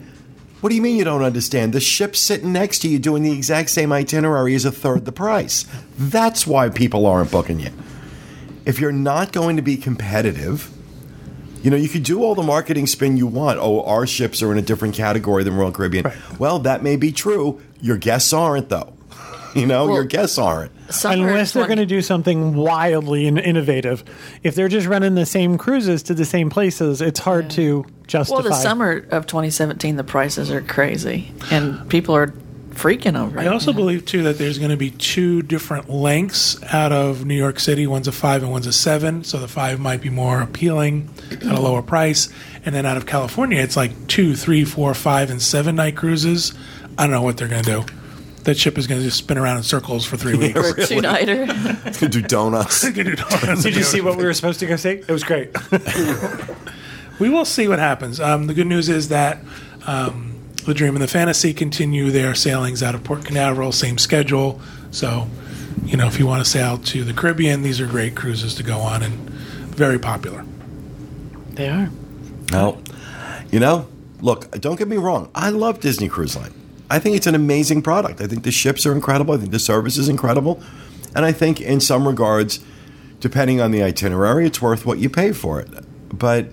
[0.60, 1.72] What do you mean you don't understand?
[1.72, 5.12] The ship's sitting next to you doing the exact same itinerary is a third the
[5.12, 5.64] price.
[5.96, 7.70] That's why people aren't booking you.
[8.66, 10.68] If you're not going to be competitive,
[11.62, 13.58] you know, you could do all the marketing spin you want.
[13.60, 16.04] Oh, our ships are in a different category than Royal Caribbean.
[16.04, 16.40] Right.
[16.40, 17.60] Well, that may be true.
[17.80, 18.94] Your guests aren't, though.
[19.54, 20.72] You know, Well- your guests aren't.
[20.90, 24.04] Summer Unless they're going to do something wildly in- innovative.
[24.42, 28.40] If they're just running the same cruises to the same places, it's hard to justify.
[28.40, 32.32] Well, the summer of 2017, the prices are crazy, and people are
[32.70, 33.42] freaking over it.
[33.42, 33.82] I also you know?
[33.82, 37.86] believe too that there's going to be two different lengths out of New York City.
[37.86, 39.24] One's a five and one's a seven.
[39.24, 42.28] So the five might be more appealing at a lower price.
[42.64, 46.54] And then out of California, it's like two, three, four, five, and seven night cruises.
[46.96, 47.94] I don't know what they're going to do.
[48.44, 50.58] That ship is going to just spin around in circles for three weeks.
[50.58, 51.46] For a two nighter.
[52.08, 52.80] do donuts.
[52.92, 54.90] Did you see what we were supposed to go see?
[54.90, 55.50] It was great.
[57.18, 58.20] we will see what happens.
[58.20, 59.38] Um, the good news is that
[59.86, 64.60] um, the Dream and the Fantasy continue their sailings out of Port Canaveral, same schedule.
[64.90, 65.28] So,
[65.84, 68.62] you know, if you want to sail to the Caribbean, these are great cruises to
[68.62, 69.12] go on and
[69.74, 70.44] very popular.
[71.52, 71.90] they are.
[72.52, 72.80] Well,
[73.50, 73.86] you know,
[74.20, 75.30] look, don't get me wrong.
[75.34, 76.54] I love Disney Cruise Line.
[76.90, 78.20] I think it's an amazing product.
[78.20, 79.34] I think the ships are incredible.
[79.34, 80.62] I think the service is incredible.
[81.14, 82.60] And I think in some regards,
[83.20, 85.68] depending on the itinerary, it's worth what you pay for it.
[86.16, 86.46] But,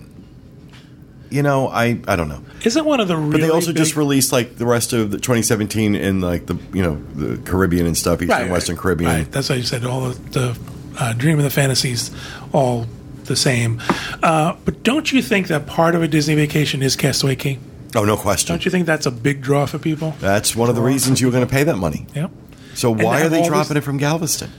[1.30, 2.44] you know, I, I don't know.
[2.64, 5.12] Isn't one of the really But they also big, just released like the rest of
[5.12, 8.82] the 2017 in like the, you know, the Caribbean and stuff, Eastern Right, Western right,
[8.82, 9.12] Caribbean.
[9.12, 9.32] Right.
[9.32, 10.60] That's why you said all the, the
[11.00, 12.12] uh, Dream and the Fantasies
[12.54, 12.88] all
[13.26, 13.82] the same.
[14.24, 17.60] Uh, but don't you think that part of a Disney vacation is Castaway Cay?
[17.96, 18.50] Oh, no question.
[18.54, 20.16] Don't you think that's a big draw for people?
[20.20, 22.06] That's one of the reasons you were going to pay that money.
[22.14, 22.32] Yep.
[22.74, 24.52] So And why are they dropping this- it from Galveston?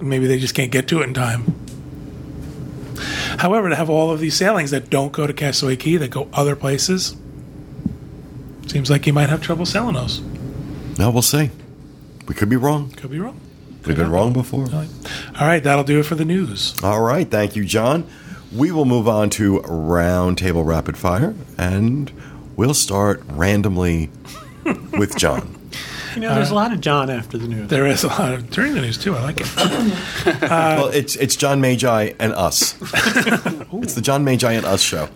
[0.00, 1.54] Maybe they just can't get to it in time.
[3.38, 6.28] However, to have all of these sailings that don't go to Castaway Cay, that go
[6.32, 7.16] other places,
[8.66, 10.20] seems like you might have trouble selling those.
[10.98, 11.50] No, we'll see.
[12.28, 12.90] We could be wrong.
[12.90, 13.40] Could be wrong.
[13.86, 14.66] We've been wrong before.
[14.72, 16.74] All right, that'll do it for the news.
[16.84, 18.06] All right, thank you, John.
[18.52, 22.12] We will move on to Roundtable Rapid Fire, and
[22.62, 24.08] we'll start randomly
[24.92, 25.58] with John.
[26.14, 27.68] You know, there's a lot of John after the news.
[27.68, 29.16] There is a lot of during the news too.
[29.16, 29.56] I like it.
[30.42, 32.76] well, it's it's John Magi and us.
[33.82, 35.08] it's the John Magi and us show.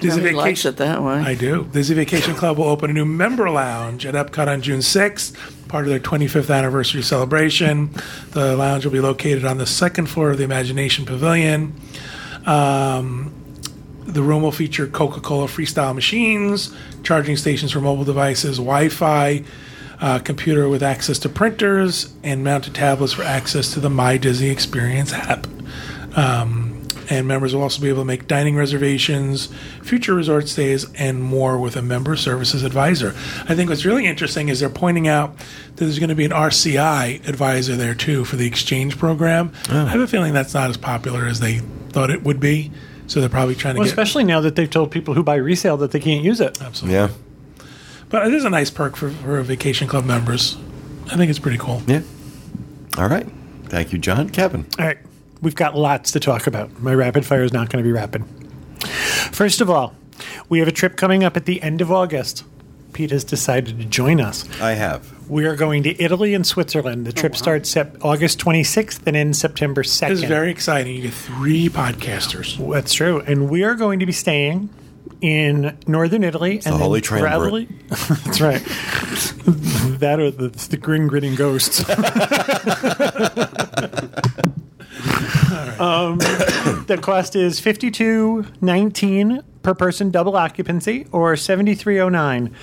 [0.00, 0.70] Disney Nobody likes Vacation.
[0.70, 1.20] it that way.
[1.20, 1.68] I do.
[1.70, 5.84] Disney Vacation Club will open a new member lounge at Epcot on June 6th, part
[5.84, 7.94] of their 25th anniversary celebration.
[8.30, 11.74] The lounge will be located on the second floor of the Imagination Pavilion.
[12.44, 13.32] Um,
[14.04, 19.44] the room will feature Coca Cola freestyle machines, charging stations for mobile devices, Wi Fi,
[20.00, 24.50] uh, computer with access to printers, and mounted tablets for access to the My Disney
[24.50, 25.46] Experience app.
[26.16, 29.48] Um, and members will also be able to make dining reservations,
[29.82, 33.08] future resort stays, and more with a member services advisor.
[33.48, 36.30] I think what's really interesting is they're pointing out that there's going to be an
[36.30, 39.52] RCI advisor there too for the exchange program.
[39.68, 41.58] I have a feeling that's not as popular as they
[41.90, 42.72] thought it would be.
[43.06, 45.34] So they're probably trying to Well, get especially now that they've told people who buy
[45.36, 46.60] resale that they can't use it.
[46.62, 46.94] absolutely.
[46.94, 47.08] Yeah,
[48.08, 50.56] But it is a nice perk for, for vacation club members.
[51.10, 51.82] I think it's pretty cool.
[51.86, 52.00] yeah.
[52.96, 53.26] All right.
[53.64, 54.28] Thank you, John.
[54.30, 54.66] Kevin.
[54.78, 54.98] All right,
[55.40, 56.80] we've got lots to talk about.
[56.82, 58.24] My rapid fire is not going to be rapid.
[59.32, 59.94] First of all,
[60.48, 62.44] we have a trip coming up at the end of August.
[62.92, 64.44] Pete has decided to join us.
[64.60, 65.21] I have.
[65.32, 67.06] We are going to Italy and Switzerland.
[67.06, 70.10] The trip starts sep- August 26th and ends September 2nd.
[70.10, 70.94] It's very exciting.
[70.94, 72.58] You get three podcasters.
[72.70, 73.20] That's true.
[73.20, 74.68] And we are going to be staying
[75.22, 76.56] in northern Italy.
[76.56, 77.66] and the then Holy Triumvirate.
[77.88, 78.62] That's right.
[80.00, 81.80] that or the, the grin gritting ghosts.
[85.80, 86.18] um,
[86.88, 92.54] the cost is fifty two nineteen per person, double occupancy, or seventy three oh nine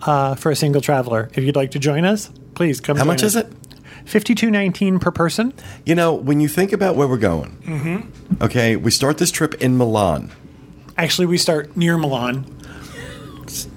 [0.00, 1.30] uh, for a single traveler.
[1.34, 2.96] If you'd like to join us, please come.
[2.96, 3.34] How much us.
[3.34, 3.52] is it?
[4.04, 5.52] Fifty two nineteen per person.
[5.86, 8.42] You know, when you think about where we're going, Mm-hmm.
[8.42, 10.30] okay, we start this trip in Milan.
[10.96, 12.44] Actually, we start near Milan.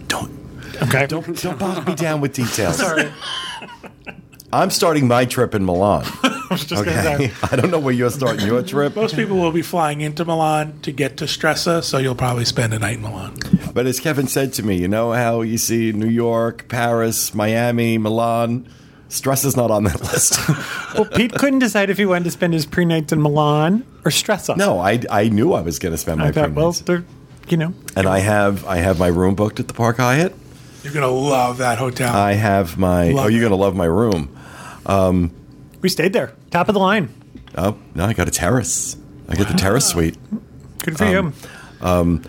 [0.07, 0.31] Don't
[0.81, 1.05] Okay.
[1.07, 2.77] don't don't bog me down with details.
[2.79, 3.11] Sorry.
[4.53, 6.03] I'm starting my trip in Milan.
[6.51, 7.33] Just gonna Okay, say.
[7.51, 10.79] I don't know where you're starting your trip, Most people will be flying into Milan
[10.81, 13.37] to get to Stresa, so you'll probably spend a night in Milan.
[13.73, 17.97] but as Kevin said to me, you know how you see New York, Paris, Miami,
[17.97, 18.67] Milan.
[19.09, 20.39] Stresa is not on that list.
[20.95, 24.11] Well, Pete couldn't decide if he wanted to spend his pre nights in Milan or
[24.11, 24.55] Stresa.
[24.57, 26.81] no, I, I knew I was going to spend my I thought, well, pre-nights.
[26.81, 27.03] they're,
[27.49, 30.33] you know, and I have I have my room booked at the Park Hyatt.
[30.83, 32.13] You're gonna love that hotel.
[32.15, 33.41] I have my oh, Love oh, you're it.
[33.41, 34.35] going to love my room.
[35.81, 37.13] We stayed there, top of the line.
[37.55, 38.97] Oh no, I got a terrace.
[39.27, 40.17] I get the terrace suite.
[40.79, 41.33] Good for you.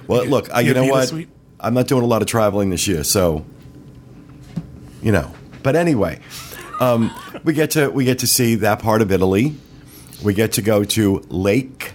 [0.07, 1.09] Well, look, I, you, you know what?
[1.09, 1.29] Suite?
[1.61, 3.45] I'm not doing a lot of traveling this year, so
[5.03, 5.33] you know.
[5.63, 6.21] But anyway,
[6.81, 7.11] um,
[7.43, 9.55] we get to we get to see that part of Italy.
[10.23, 11.93] We get to go to Lake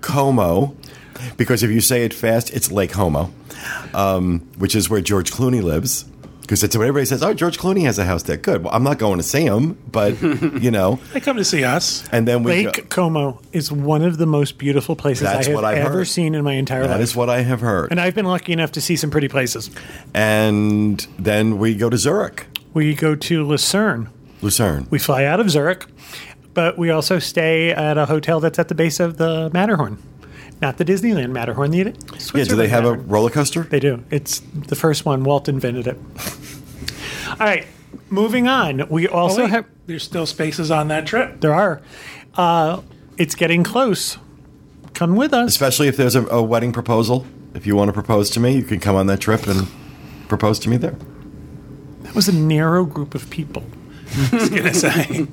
[0.00, 0.76] Como,
[1.36, 3.32] because if you say it fast, it's Lake Homo,
[3.94, 6.04] um, which is where George Clooney lives.
[6.50, 7.22] Because it's what everybody says.
[7.22, 8.36] Oh, George Clooney has a house there.
[8.36, 8.64] Good.
[8.64, 10.20] Well, I'm not going to see him, but
[10.60, 10.98] you know.
[11.12, 12.02] they come to see us.
[12.10, 15.50] And then we Lake go, Como is one of the most beautiful places That's I
[15.50, 16.08] have what I've ever heard.
[16.08, 17.00] seen in my entire that life.
[17.02, 17.92] is what I have heard.
[17.92, 19.70] and I've been lucky enough to see some pretty places.
[20.12, 24.08] And then we go to Zurich, We go to Lucerne.
[24.42, 24.88] Lucerne.
[24.90, 25.86] We fly out of Zurich,
[26.52, 30.02] but we also stay at a hotel that's at the base of the Matterhorn.
[30.60, 31.70] Not the Disneyland Matterhorn.
[31.70, 33.62] The Yeah, do they Switzerland have a roller coaster?
[33.62, 34.04] They do.
[34.10, 35.24] It's the first one.
[35.24, 35.96] Walt invented it.
[37.30, 37.66] All right,
[38.10, 38.86] moving on.
[38.90, 39.64] We Oh, also wait, have.
[39.86, 41.40] there's still spaces on that trip.
[41.40, 41.80] There are.
[42.34, 42.82] Uh,
[43.16, 44.18] it's getting close.
[44.94, 45.48] Come with us.
[45.48, 47.24] Especially if there's a, a wedding proposal.
[47.54, 49.66] If you want to propose to me, you can come on that trip and
[50.28, 50.96] propose to me there.
[52.02, 53.62] That was a narrow group of people.
[54.32, 55.26] I was gonna say.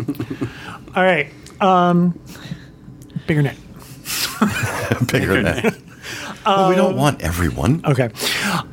[0.96, 1.28] All right.
[1.60, 2.18] Um,
[3.28, 3.56] bigger net.
[5.12, 5.78] Bigger than that.
[6.46, 7.82] well, we don't want everyone.
[7.86, 8.10] Okay.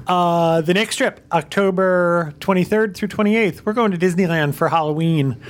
[0.07, 5.40] Uh, the next trip, October 23rd through 28th, we're going to Disneyland for Halloween.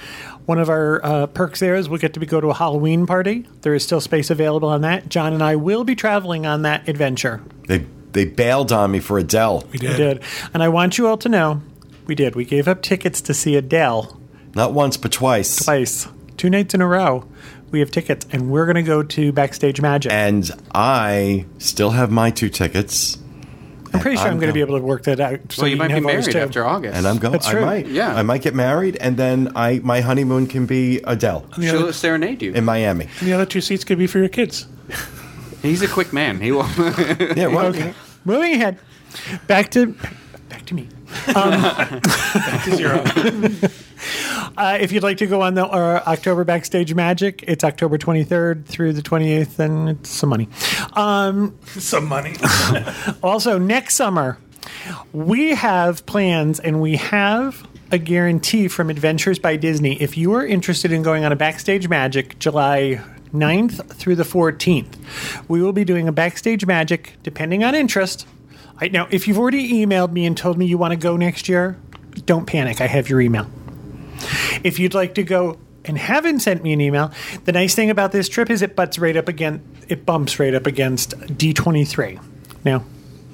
[0.46, 3.46] One of our uh, perks there is we'll get to go to a Halloween party.
[3.62, 5.08] There is still space available on that.
[5.08, 7.42] John and I will be traveling on that adventure.
[7.66, 9.64] They they bailed on me for Adele.
[9.72, 9.90] We did.
[9.90, 10.22] We did.
[10.52, 11.62] And I want you all to know
[12.06, 12.36] we did.
[12.36, 14.20] We gave up tickets to see Adele
[14.54, 15.64] Not once, but twice.
[15.64, 17.26] twice, two nights in a row.
[17.74, 20.12] We have tickets, and we're going to go to Backstage Magic.
[20.12, 23.18] And I still have my two tickets.
[23.92, 25.40] I'm pretty sure I'm, I'm going to be able to work that out.
[25.50, 26.38] So well, you can might be married too.
[26.38, 26.96] after August.
[26.96, 27.32] And I'm going.
[27.32, 27.60] That's I true.
[27.62, 27.88] might.
[27.88, 28.14] Yeah.
[28.14, 31.82] I might get married, and then I my honeymoon can be Adele And the, She'll
[31.82, 32.52] other, serenade you.
[32.52, 33.08] in Miami.
[33.18, 34.68] and the other two seats could be for your kids.
[35.60, 36.40] He's a quick man.
[36.40, 36.68] He will.
[37.36, 37.48] Yeah.
[37.48, 37.92] Well, Okay.
[38.24, 38.78] Moving ahead.
[39.48, 39.96] Back to
[40.48, 40.88] back to me.
[42.76, 43.04] Zero.
[44.56, 48.66] Uh, if you'd like to go on the uh, October Backstage Magic, it's October 23rd
[48.66, 50.48] through the 28th, and it's some money.
[50.92, 52.34] Um, Some money.
[53.22, 54.38] also, next summer,
[55.12, 60.00] we have plans and we have a guarantee from Adventures by Disney.
[60.00, 63.00] If you are interested in going on a Backstage Magic July
[63.32, 64.96] 9th through the 14th,
[65.48, 68.26] we will be doing a Backstage Magic depending on interest.
[68.80, 71.48] Right now, if you've already emailed me and told me you want to go next
[71.48, 71.78] year,
[72.26, 72.80] don't panic.
[72.80, 73.46] I have your email.
[74.62, 77.12] If you'd like to go and haven't sent me an email,
[77.44, 80.54] the nice thing about this trip is it butts right up against it bumps right
[80.54, 82.22] up against D23.
[82.64, 82.84] Now,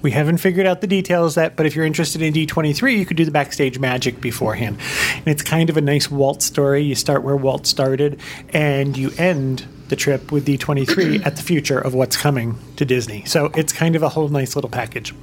[0.02, 3.16] we haven't figured out the details yet, but if you're interested in D23, you could
[3.16, 4.78] do the backstage magic beforehand.
[5.14, 6.82] And it's kind of a nice Walt story.
[6.82, 8.20] You start where Walt started
[8.52, 13.24] and you end the trip with D23 at the future of what's coming to Disney.
[13.26, 15.14] So it's kind of a whole nice little package.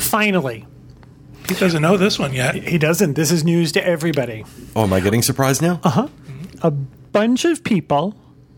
[0.00, 0.66] Finally,
[1.48, 2.54] He doesn't know this one yet.
[2.56, 3.14] he doesn't.
[3.14, 4.44] This is news to everybody.
[4.74, 5.80] Oh, am I getting surprised now?
[5.84, 6.08] Uh huh.
[6.62, 8.14] A bunch of people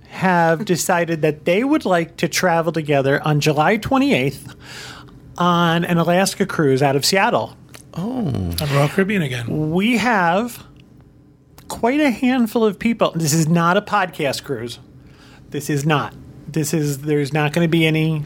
[0.08, 4.54] have decided that they would like to travel together on July 28th
[5.36, 7.56] on an Alaska cruise out of Seattle.
[7.94, 8.26] Oh.
[8.28, 9.70] On Royal Caribbean again.
[9.70, 10.64] We have
[11.68, 13.12] quite a handful of people.
[13.14, 14.78] This is not a podcast cruise.
[15.50, 16.14] This is not.
[16.46, 18.24] This is there's not going to be any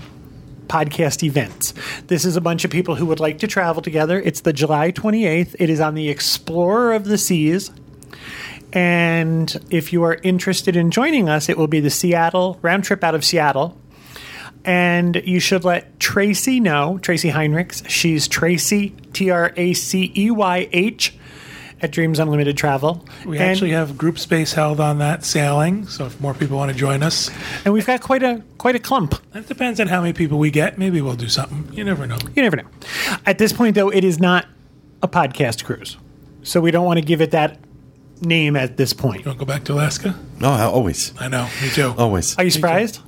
[0.73, 1.75] podcast events.
[2.07, 4.19] This is a bunch of people who would like to travel together.
[4.19, 5.55] It's the July 28th.
[5.59, 7.71] It is on the Explorer of the Seas.
[8.73, 13.05] And if you are interested in joining us, it will be the Seattle round trip
[13.05, 13.79] out of Seattle.
[14.65, 17.87] And you should let Tracey know, Tracey Heinrichs.
[17.87, 21.15] She's Tracey, T R A C E Y H,
[21.83, 23.05] at Dreams Unlimited Travel.
[23.27, 26.71] We and, actually have group space held on that sailing, so if more people want
[26.71, 27.29] to join us,
[27.65, 29.15] and we've got quite a quite a clump.
[29.35, 30.79] it depends on how many people we get.
[30.79, 31.69] Maybe we'll do something.
[31.77, 32.19] You never know.
[32.35, 32.69] You never know.
[33.27, 34.47] At this point, though, it is not
[35.03, 35.97] a podcast cruise,
[36.43, 37.59] so we don't want to give it that
[38.21, 39.25] name at this point.
[39.25, 40.17] You want to go back to Alaska?
[40.39, 41.49] No, I- always, I know.
[41.61, 41.95] Me too.
[41.99, 42.39] always.
[42.39, 43.01] Are you surprised?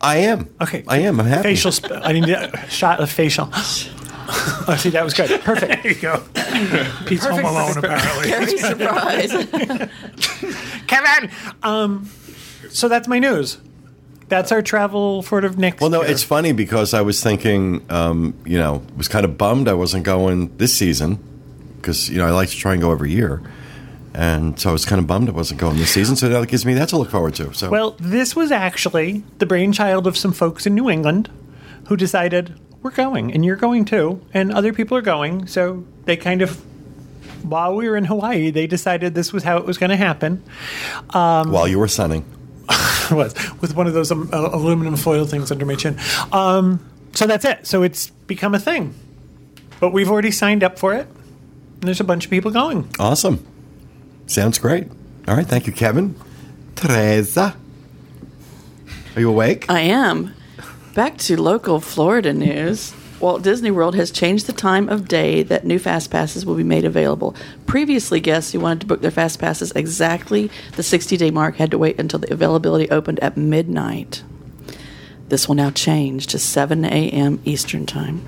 [0.00, 0.54] I am.
[0.60, 0.84] Okay.
[0.86, 1.18] I am.
[1.20, 1.42] I'm happy.
[1.42, 1.72] Facial.
[1.74, 3.50] Sp- I need a shot of facial.
[4.28, 5.40] Oh, see, that was good.
[5.40, 5.82] Perfect.
[5.82, 6.22] There you go.
[7.06, 8.28] Pete's home alone, apparently.
[8.28, 9.32] Very surprised.
[10.86, 11.30] Kevin.
[11.62, 12.08] Um,
[12.70, 13.58] so that's my news.
[14.28, 15.80] That's our travel sort of next.
[15.80, 16.10] Well, no, year.
[16.10, 20.04] it's funny because I was thinking, um, you know, was kind of bummed I wasn't
[20.04, 21.18] going this season
[21.76, 23.40] because you know I like to try and go every year,
[24.12, 26.14] and so I was kind of bummed I wasn't going this season.
[26.16, 27.54] So that gives me that to look forward to.
[27.54, 31.30] So Well, this was actually the brainchild of some folks in New England
[31.86, 35.46] who decided we're going, and you're going too, and other people are going.
[35.46, 36.56] So they kind of,
[37.44, 40.42] while we were in Hawaii, they decided this was how it was going to happen.
[41.50, 42.24] while you were sunning,
[43.10, 45.98] was with one of those um, uh, aluminum foil things under my chin.
[46.32, 47.66] Um, so that's it.
[47.66, 48.94] So it's become a thing.
[49.80, 51.06] But we've already signed up for it.
[51.06, 52.88] And there's a bunch of people going.
[52.98, 53.46] awesome,
[54.26, 54.88] sounds great.
[55.28, 56.16] All right, thank you, Kevin.
[56.74, 57.56] Teresa,
[59.14, 59.66] are you awake?
[59.68, 60.34] I am.
[60.98, 62.92] Back to local Florida news.
[63.20, 66.64] Walt Disney World has changed the time of day that new Fast Passes will be
[66.64, 67.36] made available.
[67.66, 71.70] Previously, guests who wanted to book their Fast Passes exactly the 60 day mark had
[71.70, 74.24] to wait until the availability opened at midnight.
[75.28, 77.40] This will now change to 7 a.m.
[77.44, 78.20] Eastern Time.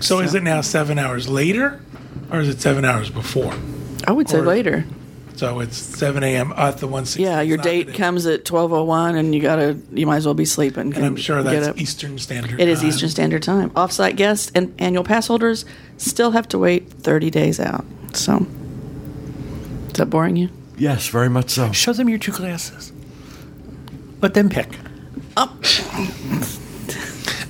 [0.00, 1.82] So is it now seven hours later,
[2.32, 3.52] or is it seven hours before?
[4.06, 4.86] I would say Or- later.
[5.36, 6.52] So it's seven a.m.
[6.56, 7.22] at the one sixty.
[7.24, 10.46] Yeah, your date comes at 12:01 and you got to you might as well be
[10.46, 10.94] sleeping.
[10.94, 11.78] and I'm sure Get that's up.
[11.78, 12.58] Eastern Standard.
[12.58, 12.88] It is Time.
[12.88, 13.70] Eastern Standard Time.
[13.70, 15.64] Offsite guests and annual pass holders
[15.98, 17.84] still have to wait 30 days out.
[18.14, 18.46] So,
[19.88, 20.48] is that boring you?
[20.78, 21.70] yes, very much so.
[21.72, 22.92] Show them your two glasses.
[24.22, 24.68] Let them pick.
[25.36, 25.54] Oh.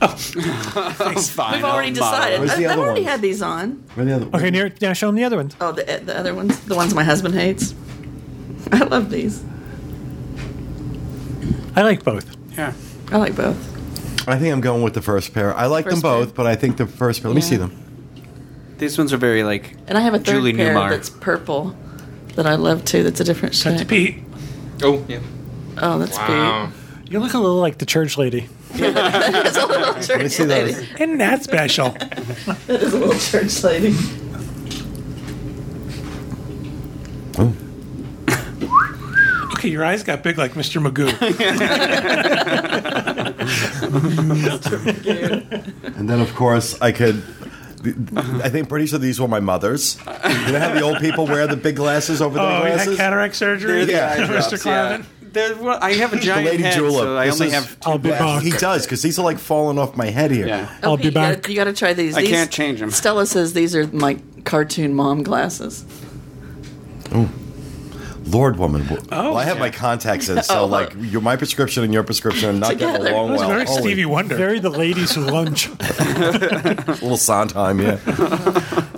[0.37, 2.41] We've already decided.
[2.41, 3.11] Where's the I've other already ones?
[3.13, 3.83] had these on.
[3.95, 4.37] Where are the other?
[4.37, 5.57] Okay, now, now show them the other ones.
[5.61, 7.75] Oh, the, the other ones, the ones my husband hates.
[8.73, 9.43] I love these.
[11.75, 12.37] I like both.
[12.57, 12.73] Yeah.
[13.11, 13.57] I like both.
[14.29, 15.55] I think I'm going with the first pair.
[15.55, 16.35] I like First them both, pair.
[16.35, 17.31] but I think the first pair.
[17.31, 17.49] Let me Yeah.
[17.49, 17.83] see them.
[18.79, 19.77] These ones are very like.
[19.87, 20.91] And I have a third Julie pair Newmar.
[20.91, 21.75] that's purple
[22.35, 23.03] that I love too.
[23.03, 23.85] That's a different That's.
[23.85, 24.17] Pete.
[24.83, 25.21] Oh, yeah.
[25.79, 26.71] Oh, that's Wow.
[27.09, 28.49] You look a little like the church lady.
[28.73, 28.95] Pete.
[28.95, 30.73] That's a little church me see lady.
[30.73, 30.85] those.
[31.01, 31.91] Isn't that special?
[32.67, 33.95] That is a little church lady.
[37.39, 37.55] Oh.
[39.55, 40.81] okay, your eyes got big like Mr.
[40.83, 41.11] Magoo.
[45.97, 47.23] And then, of course, I could.
[48.43, 49.97] I think pretty sure these were my mother's.
[49.99, 52.75] You know how the old people wear the big glasses over their oh, he had
[52.77, 52.97] glasses?
[52.97, 53.85] cataract surgery.
[53.91, 54.17] Yeah.
[54.17, 54.59] Mr.
[54.61, 55.05] Clavin.
[55.37, 56.93] They're, well, I have a giant Lady head, Julep.
[56.95, 57.77] so I This only is- have.
[57.85, 58.43] I'll be back.
[58.43, 60.47] He does because these are like falling off my head here.
[60.49, 60.69] Yeah.
[60.83, 61.49] I'll be you gotta- back.
[61.49, 62.17] You got to try these.
[62.17, 62.91] I These- can't change 'em.
[62.91, 65.85] Stella says these are my cartoon mom glasses.
[67.13, 67.29] Oh.
[68.29, 68.83] Lord, woman.
[68.89, 69.61] w- Oh, well, I have yeah.
[69.63, 70.67] my contacts in, so Oh.
[70.67, 73.13] like your my prescription and your prescription are not getting Together.
[73.15, 73.49] along It well.
[73.49, 74.35] very Holy- Stevie Wonder.
[74.35, 75.69] Very the ladies who lunch.
[75.69, 75.73] a
[77.03, 77.99] little Sondheim, yeah.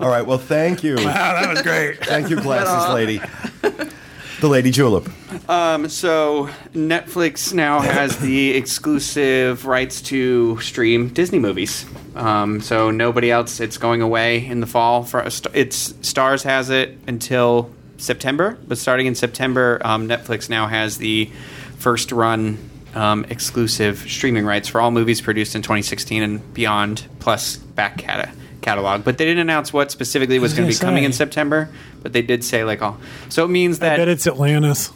[0.00, 0.24] All right.
[0.24, 2.02] Well, thank you, wow, that was great.
[2.06, 3.20] thank you, glasses lady,
[4.40, 5.06] the lady julep.
[5.48, 11.86] Um, so Netflix now has the exclusive rights to stream Disney movies.
[12.14, 13.58] Um, so nobody else.
[13.58, 15.04] It's going away in the fall.
[15.04, 15.20] For
[15.54, 21.30] it's Starz has it until September, but starting in September, um, Netflix now has the
[21.78, 22.58] first run
[22.94, 28.32] um, exclusive streaming rights for all movies produced in 2016 and beyond, plus back cata-
[28.60, 29.04] catalog.
[29.04, 31.12] But they didn't announce what specifically was was going to be gonna coming in.
[31.12, 31.70] September.
[32.02, 32.98] But they did say like all.
[33.30, 34.92] So it means that I bet it's Atlantis.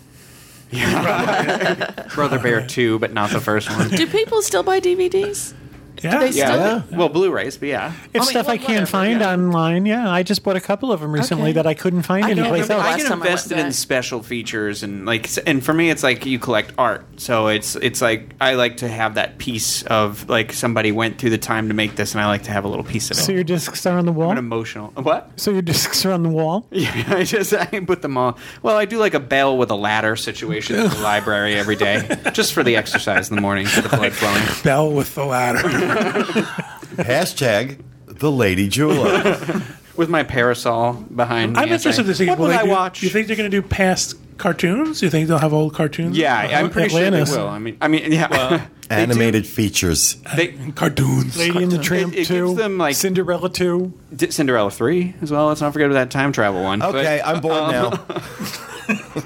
[2.15, 3.91] Brother Bear 2, but not the first one.
[3.91, 5.55] Do people still buy DVDs?
[6.03, 6.19] Yeah.
[6.19, 6.83] they Yeah.
[6.83, 6.99] still?
[6.99, 7.93] Well, Blu-rays, but yeah.
[8.13, 9.33] If mean, stuff I well, can't whatever, find yeah.
[9.33, 11.53] online, yeah, I just bought a couple of them recently Okay.
[11.55, 12.83] that I couldn't find I can't anyplace remember else.
[12.85, 13.73] I last get time I went invested in back.
[13.75, 17.77] special features and like, s- and for me, it's like you collect art, so it's
[17.77, 21.69] it's like I like to have that piece of like somebody went through the time
[21.69, 23.21] to make this, and I like to have a little piece of it.
[23.21, 24.31] So your discs are on the wall.
[24.33, 25.31] an emotional what?
[25.37, 26.67] So your discs are on the wall.
[26.73, 28.37] Yeah, I just I put them all.
[28.63, 32.19] Well, I do like a Belle with a ladder situation in the library every day,
[32.33, 34.43] just for the exercise in the morning, for the blood flowing.
[34.65, 35.61] Belle with the ladder.
[36.97, 39.63] Hashtag the lady julep.
[39.97, 41.59] With my parasol behind me.
[41.59, 43.03] I'm as interested to see what will will they I do- watch.
[43.03, 45.03] You think they're going to do past cartoons?
[45.03, 46.17] You think they'll have old cartoons?
[46.17, 47.29] Yeah, I'm uh, pretty Atlantis.
[47.29, 47.49] sure they will.
[47.51, 48.67] I mean, I mean, yeah.
[48.89, 50.17] They do- Animated features.
[50.37, 51.39] They, cartoons.
[51.39, 52.35] Lady and the Tramp It- it 2.
[52.49, 53.93] gives them, like- Cinderella 2.
[54.17, 55.47] D- Cinderella three as well.
[55.47, 56.83] Let's not forget about that time travel one.
[56.83, 57.91] Okay, But, I'm bored um, now.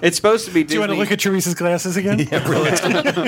[0.02, 0.64] It's supposed to be.
[0.64, 2.18] Do you want to look at Teresa's glasses again?
[2.18, 2.70] Yeah, really.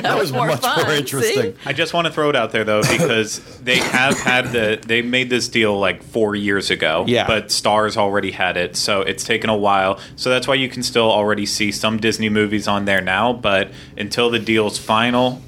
[0.09, 0.99] That was more much fun, more see?
[0.99, 1.57] interesting.
[1.65, 5.03] I just want to throw it out there though because they have had the they
[5.03, 7.05] made this deal like four years ago.
[7.07, 7.27] Yeah.
[7.27, 10.01] But Starz already had it, so it's taken a while.
[10.17, 13.33] So that's why you can still already see some Disney movies on there now.
[13.33, 15.43] But until the deal's final,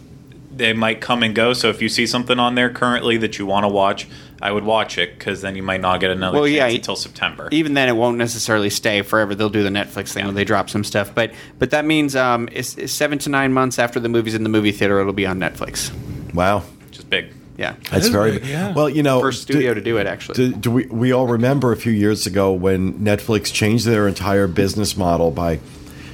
[0.54, 1.52] they might come and go.
[1.52, 4.06] So if you see something on there currently that you want to watch,
[4.42, 6.96] I would watch it because then you might not get another Well, chance yeah, until
[6.96, 7.48] September.
[7.52, 9.34] Even then, it won't necessarily stay forever.
[9.34, 12.48] They'll do the Netflix thing where they drop some stuff, but but that means um,
[12.52, 15.26] it's, it's seven to nine months after the movie's in the movie theater, it'll be
[15.26, 15.92] on Netflix.
[16.34, 16.62] Wow.
[16.90, 17.34] Just big.
[17.58, 18.72] Yeah, That's is very big, yeah.
[18.72, 18.88] well.
[18.88, 20.36] You know, first studio to do it actually.
[20.36, 24.46] Do, do we we all remember a few years ago when Netflix changed their entire
[24.46, 25.60] business model by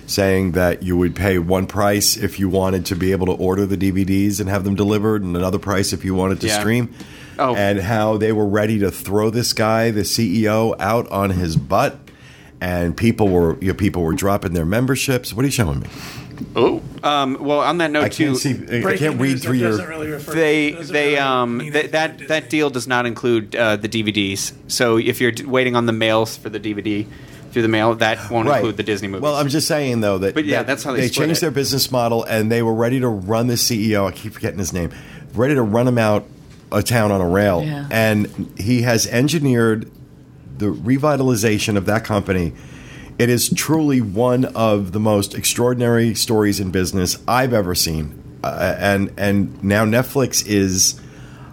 [0.08, 3.64] saying that you would pay one price if you wanted to be able to order
[3.66, 6.58] the DVDs and have them delivered, and another price if you wanted to Yeah.
[6.58, 6.92] stream.
[7.38, 7.54] Oh.
[7.54, 11.98] And how they were ready to throw this guy, the CEO, out on his butt,
[12.60, 15.32] and people were you know, people were dropping their memberships.
[15.34, 15.88] What are you showing me?
[16.54, 18.50] oh, um, well, on that note, I too, can't see.
[18.52, 19.88] I Breaking can't read news, through that your.
[19.88, 23.88] really they they really um mean th- that that deal does not include uh, the
[23.88, 24.52] DVDs.
[24.68, 27.06] So if you're d- waiting on the mails for the DVD
[27.52, 29.22] through the mail, that won't include the Disney movies.
[29.22, 30.34] Well, I'm just saying though that.
[30.34, 31.40] But yeah, that that's how they they split changed it.
[31.42, 34.06] their business model, and they were ready to run the CEO.
[34.06, 34.90] I keep forgetting his name.
[35.34, 36.24] Ready to run him out
[36.72, 37.86] a town on a rail, Yeah.
[37.90, 39.90] and he has engineered
[40.58, 42.52] the revitalization of that company.
[43.18, 48.12] It is truly one of the most extraordinary stories in business I've ever seen,
[48.44, 51.00] uh, and and now Netflix is.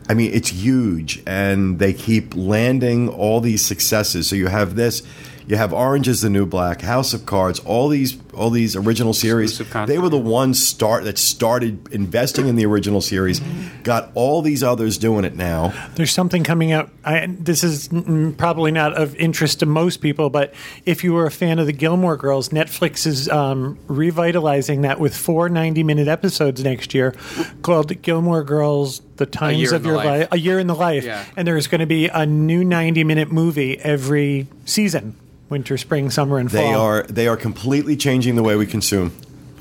[0.10, 4.28] I mean, it's huge, and they keep landing all these successes.
[4.28, 5.02] So you have this,
[5.48, 9.14] you have Orange is the New Black, House of Cards, all these, all these original
[9.14, 9.58] series.
[9.58, 13.40] They were the ones start that started investing in the original series.
[13.84, 15.74] Got all these others doing it now.
[15.96, 16.90] There's something coming out.
[17.04, 17.90] I, this is
[18.38, 20.54] probably not of interest to most people, but
[20.86, 25.16] if you were a fan of the Gilmore Girls, Netflix is um, revitalizing that with
[25.16, 27.16] four 90 minute episodes next year
[27.62, 30.06] called Gilmore Girls The Times of Your Life.
[30.06, 30.28] Life.
[30.32, 31.04] A Year in the Life.
[31.04, 31.24] Yeah.
[31.36, 35.16] And there's going to be a new 90 minute movie every season
[35.54, 36.60] winter, spring, summer, and fall.
[36.62, 39.12] They are they are completely changing the way we consume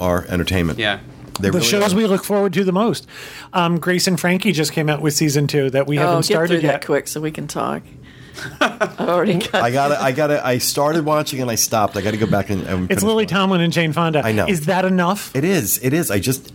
[0.01, 0.79] our entertainment.
[0.81, 0.99] yeah.
[1.41, 1.97] They the really shows are.
[1.97, 3.07] we look forward to the most.
[3.55, 6.27] Um, Grace and Frankie just came out with season two that we Oh, haven't get
[6.27, 6.87] through started that yet.
[6.87, 7.83] quick so we can talk.
[8.61, 9.55] I've already got.
[9.55, 11.97] I got to I got to I started watching and I stopped.
[11.97, 13.37] I got to go back and, and It's Lily watching.
[13.37, 14.23] Tomlin and Jane Fonda.
[14.25, 14.47] I know.
[14.47, 15.35] Is that enough?
[15.35, 15.79] It is.
[15.83, 16.11] It is.
[16.11, 16.52] I just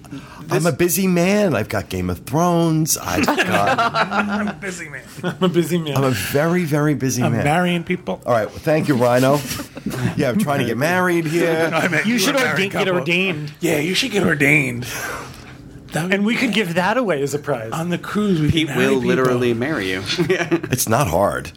[0.49, 1.55] I'm a busy man.
[1.55, 2.97] I've got Game of Thrones.
[2.97, 5.03] I've got I'm a busy man.
[5.23, 5.97] I'm a busy man.
[5.97, 7.43] I'm a very very busy I'm man.
[7.43, 8.21] marrying people.
[8.25, 8.47] All right.
[8.47, 9.35] Well, thank you, Rhino.
[10.15, 11.69] yeah, I'm trying to get married here.
[11.73, 14.85] I meant you were should ordain, get ordained, Yeah, you should get ordained.
[14.85, 17.71] Would and we could give that away as a prize.
[17.71, 18.39] on the cruise.
[18.41, 19.07] We Pete can will people.
[19.07, 20.03] literally marry you.
[20.29, 20.47] yeah.
[20.69, 21.51] It's not hard.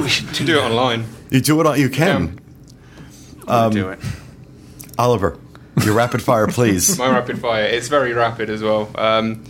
[0.00, 1.04] We should do Do it online.
[1.30, 1.66] You do it.
[1.66, 2.40] on You can.
[3.46, 3.98] Um, do it.
[4.98, 5.38] Oliver,
[5.84, 6.98] your rapid fire, please.
[7.04, 7.64] My rapid fire.
[7.64, 8.90] It's very rapid as well.
[8.96, 9.44] Um,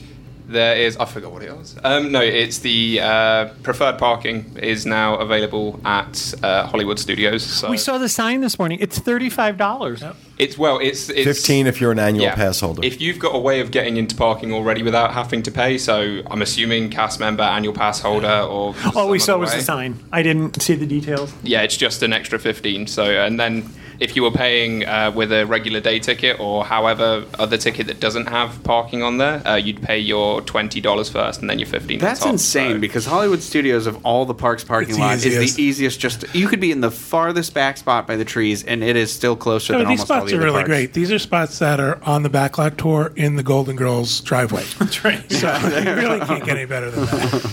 [0.46, 0.96] There is.
[0.96, 1.76] I forgot what it was.
[1.84, 7.44] Um, no, it's the uh, preferred parking is now available at uh, Hollywood Studios.
[7.44, 8.78] So We saw the sign this morning.
[8.80, 10.02] It's thirty-five dollars.
[10.38, 12.34] it's well, it's, it's 15 if you're an annual yeah.
[12.34, 12.84] pass holder.
[12.84, 16.20] If you've got a way of getting into parking already without having to pay, so
[16.26, 20.00] I'm assuming cast member, annual pass holder, or All we saw other was the sign.
[20.10, 21.32] I didn't see the details.
[21.44, 22.88] Yeah, it's just an extra 15.
[22.88, 23.70] So, and then
[24.00, 28.00] if you were paying uh, with a regular day ticket or however other ticket that
[28.00, 31.98] doesn't have parking on there, uh, you'd pay your $20 first and then your 15
[31.98, 32.30] on That's top.
[32.30, 35.62] insane So- because Hollywood Studios of all the parks parking It's the lot is the
[35.62, 36.00] easiest.
[36.00, 39.12] Just you could be in the farthest back spot by the trees, and it is
[39.12, 40.68] still closer No, than these almost all spots the are other really parks.
[40.68, 40.92] great.
[40.94, 44.64] These are spots that are on the backlot tour in the Golden Girls driveway.
[44.78, 45.30] That's right.
[45.30, 45.52] So
[45.84, 47.50] you really can't get any better than that.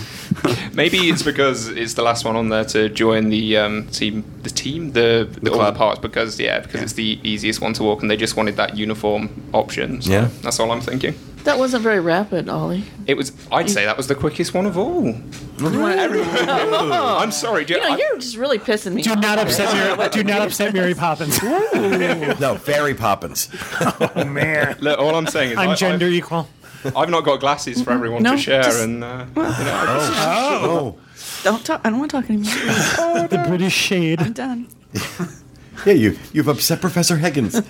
[0.72, 4.50] Maybe it's because it's the last one on there to join the um, team, the
[4.50, 5.74] team, the, the all club.
[5.74, 8.56] the parts because yeah, because it's the easiest one to walk, and they just wanted
[8.56, 10.00] that uniform option.
[10.02, 10.28] So Yeah.
[10.42, 11.14] that's all I'm thinking.
[11.44, 12.84] That wasn't very rapid, Ollie.
[13.06, 13.32] It was.
[13.50, 15.14] I'd say that was the quickest one of all.
[15.60, 17.64] I'm sorry.
[17.64, 19.18] Do You know, I- you're just really pissing me Do off.
[19.20, 20.08] not upset Mary.
[20.12, 21.40] Do not upset Mary Poppins.
[21.42, 23.48] no, Fairy Poppins.
[23.80, 24.76] Oh man.
[24.80, 26.48] Look, all I'm saying is I- I'm I've- gender equal.
[26.94, 30.60] I've not got glasses for everyone No, to share, just- and uh, you know, I
[30.62, 30.98] Oh.
[31.44, 31.80] Don't talk.
[31.84, 32.52] I don't want to talk anymore.
[33.28, 34.20] The British shade.
[34.20, 34.68] I'm done.
[35.86, 37.54] Yeah, you, you've upset Professor Higgins.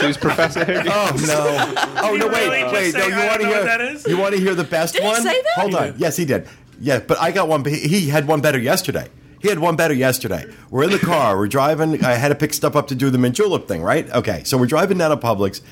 [0.00, 0.88] who's Professor Higgins?
[0.90, 1.92] Oh, no.
[2.06, 2.94] Oh, no, wait, really just wait.
[2.94, 4.06] No, you want to hear, that is"?
[4.06, 5.52] you want to hear the best Did he say that?
[5.56, 5.94] Hold on.
[5.96, 6.46] Yes, he did.
[6.78, 7.64] Yeah, but I got one.
[7.64, 9.08] He he had one better yesterday.
[9.40, 10.44] He had one better yesterday.
[10.70, 11.36] We're in the car.
[11.36, 12.04] We're driving.
[12.04, 14.08] I had to pick stuff up to do the mint julep thing, right?
[14.10, 15.62] Okay, so we're driving down to Publix,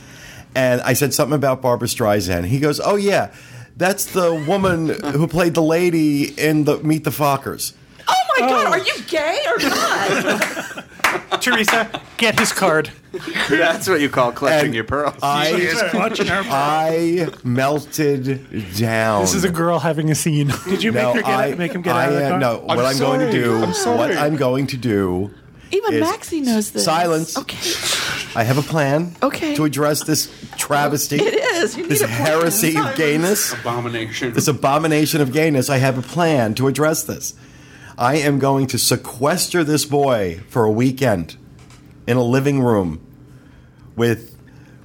[0.55, 2.47] and I said something about Barbara Streisand.
[2.47, 3.33] He goes, "Oh yeah,
[3.77, 7.75] that's the woman who played the lady in the Meet the Fockers."
[8.37, 8.67] Oh my God!
[8.73, 10.85] Are you gay or not?
[11.43, 12.91] Teresa, get his card.
[13.49, 15.15] That's what you call clutching And your pearls.
[15.23, 16.43] I She's clutching her.
[16.47, 19.21] I melted down.
[19.23, 20.53] This is a girl having a scene.
[20.65, 22.31] Did you make No, her get I, make him get I out of the am-
[22.33, 22.39] car?
[22.41, 23.99] No, what I'm going to do, I'm sorry.
[23.99, 25.31] what I'm going to do,
[25.71, 26.85] Even Is- Maxie knows this.
[26.85, 27.37] Silence.
[27.39, 27.59] Okay.
[28.39, 29.15] I have a plan.
[29.23, 29.55] Okay.
[29.55, 31.77] To address this travesty, It is.
[31.77, 32.19] You need this a plan.
[32.27, 34.33] heresy of gayness, Abomination.
[34.33, 35.71] this abomination of gayness.
[35.71, 37.35] I have a plan to address this.
[37.97, 41.37] I am going to sequester this boy for a weekend
[42.07, 43.01] in a living room
[43.97, 44.37] with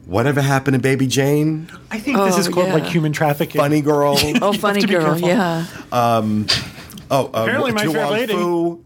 [0.06, 2.74] whatever happened to Baby Jane, I think this Oh, is called yeah.
[2.76, 3.60] like human trafficking.
[3.60, 4.16] Funny Girl.
[4.42, 5.06] Oh, funny girl.
[5.20, 5.28] careful.
[5.28, 5.66] Yeah.
[5.92, 8.34] Oh, uh, Apparently my fair lady.
[8.34, 8.84] Fu,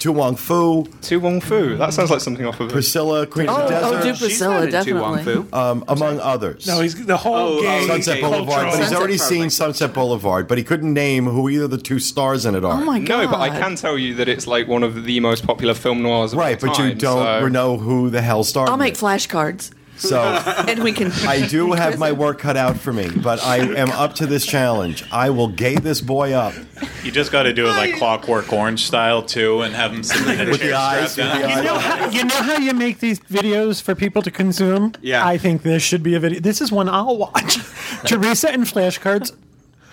[0.00, 1.76] To Wong Foo, To Wong Foo.
[1.78, 2.68] That sounds like something off of.
[2.70, 5.42] Priscilla, Queen of Oh, the oh, Desert, do She's Priscilla not into Wong definitely.
[5.50, 5.56] Fu.
[5.56, 6.66] um, among others.
[6.66, 8.22] No, he's the whole Oh, gay oh, Sunset Okay.
[8.22, 9.28] Boulevard, but he's Sunset already Boulevard.
[9.30, 12.62] seen Sunset Boulevard, but he couldn't name who either of the two stars in it
[12.64, 12.74] are.
[12.80, 13.22] Oh my God.
[13.24, 16.02] No, but I can tell you that it's like one of the most popular film
[16.02, 18.68] noirs of Right, all but you don't so- know who the hell starred.
[18.68, 20.22] I'll make flashcards, So
[20.68, 21.10] and we can.
[21.26, 24.44] I do have my work cut out for me, but I am up to this
[24.46, 25.04] challenge.
[25.10, 26.54] I will gay this boy up
[27.02, 30.38] You just got to do it like Clockwork Orange style too, and have him sitting
[30.38, 31.12] in a with chair the eyes.
[31.12, 31.64] strapped With the down.
[31.64, 34.92] You know, how, you know how you make these videos for people to consume?
[35.00, 35.26] Yeah.
[35.26, 36.40] I think this should be a video.
[36.40, 37.56] This is one I'll watch.
[38.04, 39.32] Teresa and flashcards.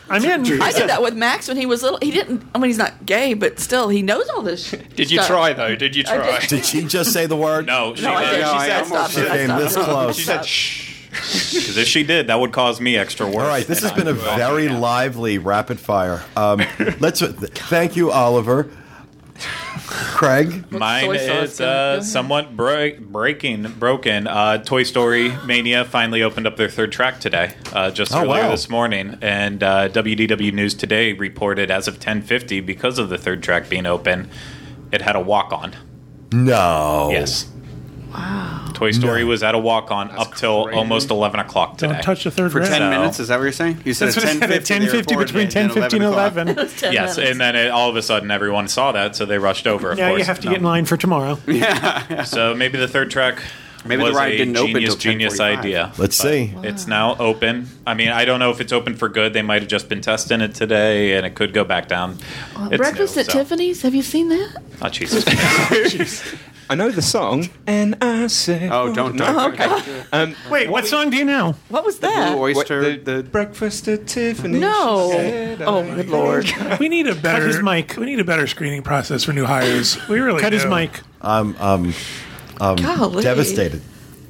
[0.09, 0.61] I'm in.
[0.61, 1.99] I did that with Max when he was little.
[2.01, 2.43] He didn't.
[2.53, 4.67] I mean, he's not gay, but still, he knows all this.
[4.67, 4.95] shit.
[4.95, 5.27] Did you stuff.
[5.27, 5.75] try though?
[5.75, 6.39] Did you try?
[6.41, 6.49] did.
[6.49, 7.65] Did she just say the word?
[7.65, 8.31] No, she No, I did.
[8.31, 8.41] did.
[8.41, 9.11] No, She I said almost stop.
[9.11, 10.15] She I came this close.
[10.17, 13.35] She said, "Shh." Because if she did, that would cause me extra work.
[13.35, 16.23] All right, this has been a I'm involved very lively rapid fire.
[16.35, 16.61] Um,
[16.99, 18.69] let's thank you, Oliver.
[19.78, 24.28] Craig, Mine is uh, somewhat break, breaking, broken.
[24.28, 28.43] Uh, Toy Story Mania finally opened up their third track today, uh, just Oh, earlier
[28.43, 28.51] wow.
[28.51, 33.41] this morning, and uh, WDW News Today reported as of 10:50 because of the third
[33.43, 34.30] track being open,
[34.91, 35.76] it had a walk-on.
[36.32, 37.09] no.
[37.11, 37.49] Yes.
[38.14, 38.59] Wow.
[38.74, 39.28] Toy Story No.
[39.28, 40.78] was at a walk-on up till crazy.
[40.78, 41.93] almost 11 o'clock today.
[41.93, 43.80] Don't touch the third For 10 So- minutes, is that what you're saying?
[43.86, 46.32] You said That's what I said at 10:50 1050 between it, and 1050 and o'clock.
[46.34, 46.49] 11.
[46.59, 47.32] It's 10 Yes, minutes.
[47.32, 49.91] and then it, all of a sudden everyone saw that, so they rushed over.
[49.91, 50.20] Of Yeah, course.
[50.20, 50.51] you have to No.
[50.51, 51.39] get in line for tomorrow.
[52.26, 53.39] So maybe the third track
[53.86, 55.59] Maybe the was ride a didn't open genius, till genius 10:45.
[55.59, 55.91] idea.
[55.97, 56.53] Let's But see.
[56.64, 57.68] It's now open.
[57.86, 59.34] I mean, I don't know if it's open for good.
[59.34, 62.18] They might have just been testing it today, and it could go back down.
[62.72, 63.82] It's Breakfast new, at so- Tiffany's.
[63.82, 64.61] Have you seen that?
[64.82, 65.26] Oh, Jesus.
[65.72, 66.30] Oh,
[66.70, 69.26] I know the song, and I say, Oh, don't no.
[69.26, 69.53] don't.
[69.59, 70.03] okay.
[70.11, 71.55] Um, Wait, what song do you know?
[71.70, 72.32] What was that?
[72.34, 72.82] Blue oyster.
[72.82, 74.59] what- the, breakfast at Tiffany.
[74.59, 75.09] No.
[75.11, 76.51] she said Oh, I- good lord.
[76.80, 77.95] We need a better his mic.
[77.97, 79.97] We need a better screening process for new hires.
[80.09, 80.70] We really Cut his do.
[80.70, 81.01] mic.
[81.22, 81.93] I'm um,
[82.59, 83.24] um, Golly.
[83.24, 83.82] devastated.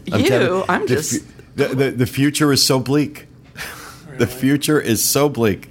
[0.06, 1.22] You, devi- I'm the just.
[1.22, 3.28] fu- the, the the future is so bleak.
[4.18, 5.70] The future is so bleak.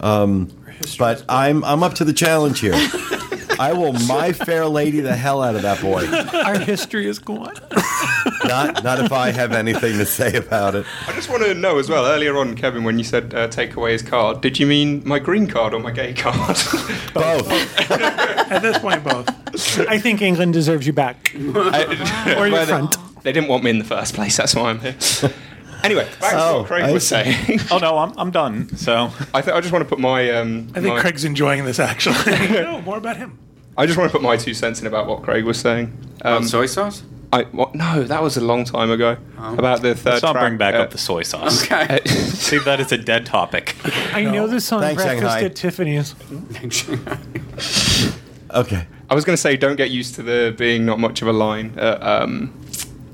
[0.00, 0.50] Um,
[0.98, 2.72] but I'm I'm up to the challenge here.
[3.58, 6.06] I will my fair lady the hell out of that boy.
[6.44, 7.54] Our history is gone.
[8.44, 10.86] not not if I have anything to say about it.
[11.06, 12.06] I just want to know as well.
[12.06, 15.18] Earlier on, Kevin, when you said uh, take away his card, did you mean my
[15.18, 16.56] green card or my gay card?
[17.14, 17.50] Both.
[18.50, 19.28] At this point, both.
[19.88, 21.32] I think England deserves you back.
[21.34, 21.52] or your
[22.52, 22.92] Well, front.
[22.92, 24.36] They, they didn't want me in the first place.
[24.38, 24.96] That's why I'm here.
[25.84, 27.14] Anyway, back to Oh, what Craig I was see.
[27.32, 27.60] saying.
[27.70, 28.74] Oh no, I'm I'm done.
[28.76, 30.30] So I, th- I just want to put my.
[30.30, 32.14] Um, I think my- Craig's enjoying this actually.
[32.48, 33.38] no, more about him.
[33.78, 35.96] I just want to put my two cents in about what Craig was saying.
[36.22, 37.04] Um, soy sauce?
[37.32, 39.16] I, what, no, that was a long time ago.
[39.38, 41.62] About the 3rd let's not track, bring back uh, up the soy sauce.
[41.70, 42.00] Okay.
[42.06, 43.76] See that is a dead topic.
[44.12, 45.44] I know this song Thanks, Breakfast Shanghai.
[45.44, 46.14] at Tiffany's.
[48.50, 48.86] Okay.
[49.10, 51.34] I was going to say, don't get used to there being not much of a
[51.34, 52.50] line at um,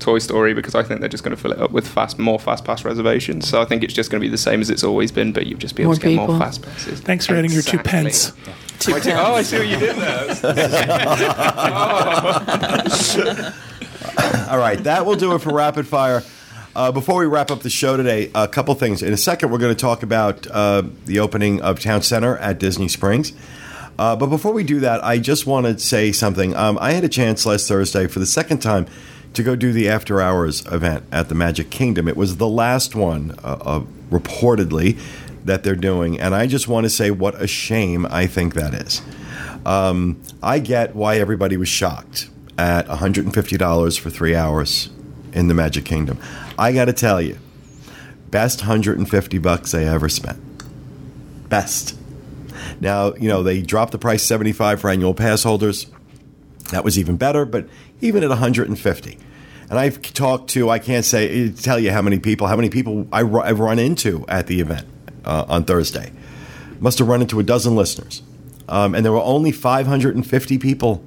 [0.05, 2.37] Toy Story because I think they're just going to fill it up with fast, more
[2.39, 3.47] fast pass reservations.
[3.49, 5.47] So I think it's just going to be the same as it's always been, but
[5.47, 6.99] you'll just be able More to get more fast passes.
[7.01, 7.91] Thanks for adding your two Exactly.
[7.91, 8.31] pence.
[8.77, 10.35] Two Oh, I see what you did there.
[14.49, 16.21] All right, that will do it for rapid fire.
[16.75, 19.01] Uh, before we wrap up the show today, a couple things.
[19.01, 22.59] In a second, we're going to talk about uh, the opening of Town Center at
[22.59, 23.33] Disney Springs.
[23.97, 26.53] Uh, but before we do that, I just want to say something.
[26.55, 28.85] Um, I had a chance last Thursday for the second time
[29.35, 32.07] to go do the After Hours event at the Magic Kingdom.
[32.07, 34.99] It was the last one, uh, uh, reportedly,
[35.43, 36.19] that they're doing.
[36.19, 39.01] And I just want to say what a shame I think that is.
[39.65, 44.89] Um, I get why everybody was shocked at $150 for three hours
[45.33, 46.19] in the Magic Kingdom.
[46.57, 47.37] I got to tell you,
[48.31, 50.39] best 150 bucks I ever spent.
[51.49, 51.97] Best.
[52.79, 55.87] Now, you know, they dropped the price 75 for annual pass holders.
[56.71, 57.67] That was even better, but
[58.01, 59.17] even at 150.
[59.69, 63.07] And I've talked to, I can't say, tell you how many people, how many people
[63.11, 64.87] I, I've run into at the event
[65.23, 66.11] uh, on Thursday.
[66.79, 68.21] Must have run into a dozen listeners.
[68.67, 71.03] Um, and there were only 550 people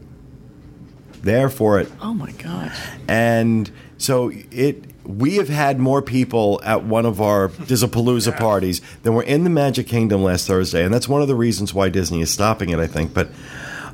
[1.22, 1.90] there for it.
[2.00, 2.78] Oh my gosh.
[3.06, 9.14] And so it we have had more people at one of our Dizzapalooza parties than
[9.14, 12.20] were in the Magic Kingdom last Thursday, and that's one of the reasons why Disney
[12.20, 13.14] is stopping it, I think.
[13.14, 13.30] But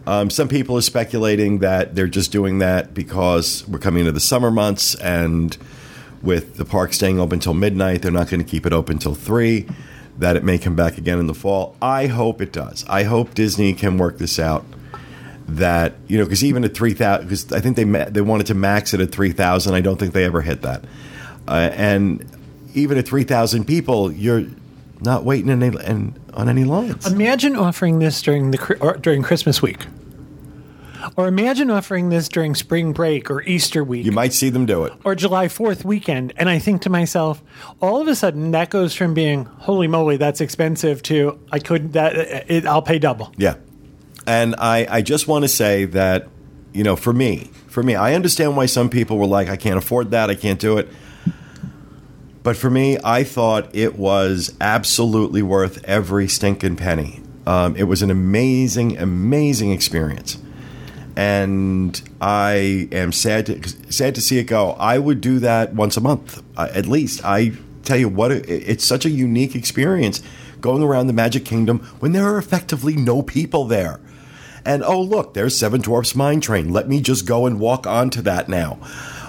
[0.06, 4.20] um, some people are speculating that they're just doing that because we're coming into the
[4.20, 5.56] summer months, and
[6.22, 9.14] with the park staying open until midnight, they're not going to keep it open until
[9.14, 9.66] three.
[10.18, 11.76] That it may come back again in the fall.
[11.82, 12.84] I hope it does.
[12.88, 14.64] I hope Disney can work this out
[15.46, 18.46] that you know because even at three thousand because I think they ma- they wanted
[18.46, 19.74] to max it at three thousand.
[19.74, 20.84] I don't think they ever hit that.
[21.48, 22.24] Uh, and
[22.74, 24.44] even at three thousand people, you're
[25.04, 27.06] not waiting in any, in, on any lines.
[27.10, 29.86] Imagine offering this during the or during Christmas week,
[31.16, 34.04] or imagine offering this during spring break or Easter week.
[34.04, 34.92] you might see them do it.
[35.04, 36.32] or July 4th weekend.
[36.36, 37.42] And I think to myself,
[37.80, 41.92] all of a sudden that goes from being, holy moly, that's expensive to, I could,
[41.92, 42.16] that,
[42.50, 43.32] it, I'll pay double.
[43.36, 43.56] Yeah.
[44.26, 46.28] And I, I just want to say that,
[46.72, 49.76] you know, for me, for me, I understand why some people were like, I can't
[49.76, 50.88] afford that, I can't do it.
[52.44, 57.22] But for me, I thought it was absolutely worth every stinking penny.
[57.46, 60.38] Um, it was an amazing, amazing experience.
[61.16, 64.72] And I am sad to sad to see it go.
[64.72, 67.24] I would do that once a month, uh, at least.
[67.24, 70.22] I tell you what, it, it's such a unique experience
[70.60, 74.00] going around the Magic Kingdom when there are effectively no people there.
[74.66, 76.70] And oh, look, there's Seven Dwarfs Mine Train.
[76.72, 78.78] Let me just go and walk onto that now.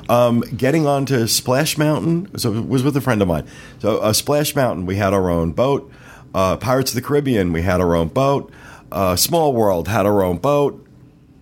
[0.07, 3.47] Um, getting onto Splash Mountain, so it was with a friend of mine.
[3.79, 5.91] So, uh, Splash Mountain, we had our own boat.
[6.33, 8.51] Uh, Pirates of the Caribbean, we had our own boat.
[8.91, 10.85] Uh, Small World had our own boat.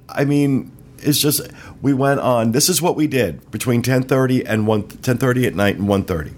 [0.07, 1.41] I mean, it's just
[1.81, 2.53] we went on.
[2.53, 5.87] This is what we did between ten thirty and one ten thirty at night and
[5.87, 6.31] one thirty.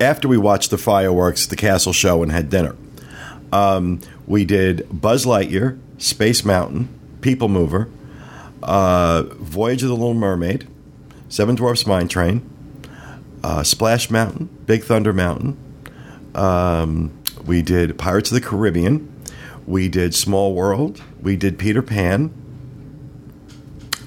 [0.00, 2.74] After we watched the fireworks, the castle show, and had dinner,
[3.52, 6.88] um, we did Buzz Lightyear, Space Mountain,
[7.20, 7.88] People Mover,
[8.62, 10.66] uh, Voyage of the Little Mermaid,
[11.28, 12.48] Seven Dwarfs Mine Train,
[13.42, 15.56] uh, Splash Mountain, Big Thunder Mountain.
[16.34, 19.12] Um, we did Pirates of the Caribbean.
[19.66, 21.02] We did Small World.
[21.20, 22.32] We did Peter Pan.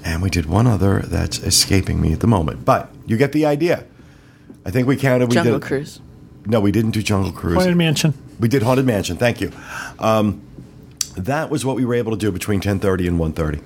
[0.04, 2.64] And we did one other that's escaping me at the moment.
[2.64, 3.84] But you get the idea.
[4.64, 5.28] I think we counted.
[5.28, 6.00] We Jungle did, Cruise.
[6.46, 7.56] No, we didn't do Jungle Cruise.
[7.56, 8.14] Haunted Mansion.
[8.38, 9.16] We did Haunted Mansion.
[9.16, 9.52] Thank you.
[9.98, 10.42] Um,
[11.16, 13.60] that was what we were able to do between 10:30 and 1:30.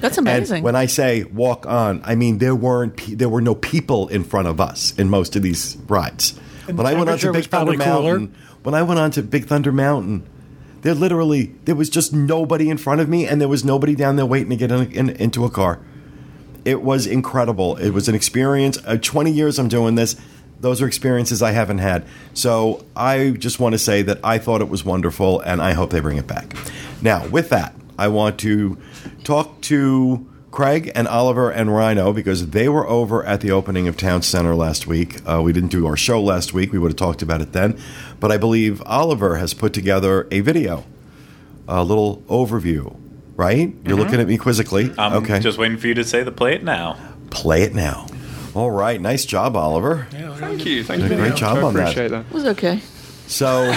[0.00, 0.58] That's amazing.
[0.58, 4.08] And when I say walk on, I mean there weren't pe- there were no people
[4.08, 6.38] in front of us in most of these rides.
[6.68, 8.18] And when the I went on to Big was probably Thunder cooler.
[8.20, 10.28] Mountain, when I went on to Big Thunder Mountain,
[10.82, 14.16] there literally there was just nobody in front of me, and there was nobody down
[14.16, 15.80] there waiting to get in, in, into a car.
[16.64, 17.76] It was incredible.
[17.76, 18.78] It was an experience.
[18.84, 20.16] Uh, Twenty years I'm doing this.
[20.60, 22.04] Those are experiences I haven't had.
[22.34, 25.90] So I just want to say that I thought it was wonderful, and I hope
[25.90, 26.54] they bring it back.
[27.00, 28.78] Now, with that, I want to
[29.24, 33.96] talk to Craig and Oliver and Rhino because they were over at the opening of
[33.96, 35.18] Town Center last week.
[35.28, 36.72] Uh, we didn't do our show last week.
[36.72, 37.78] We would have talked about it then.
[38.20, 40.84] But I believe Oliver has put together a video,
[41.66, 42.96] a little overview,
[43.36, 43.74] right?
[43.84, 44.92] You're looking at me quizzically.
[44.96, 45.40] I'm okay.
[45.40, 46.96] just waiting for you to say the play it now.
[47.30, 48.06] play it now.
[48.54, 48.98] All right.
[49.00, 50.06] Nice job, Oliver.
[50.10, 50.82] Thank you.
[50.82, 51.08] Thank you.
[51.08, 51.58] great job.
[51.58, 51.80] I on that.
[51.80, 52.24] appreciate that.
[52.26, 52.80] It was okay.
[53.26, 53.70] So,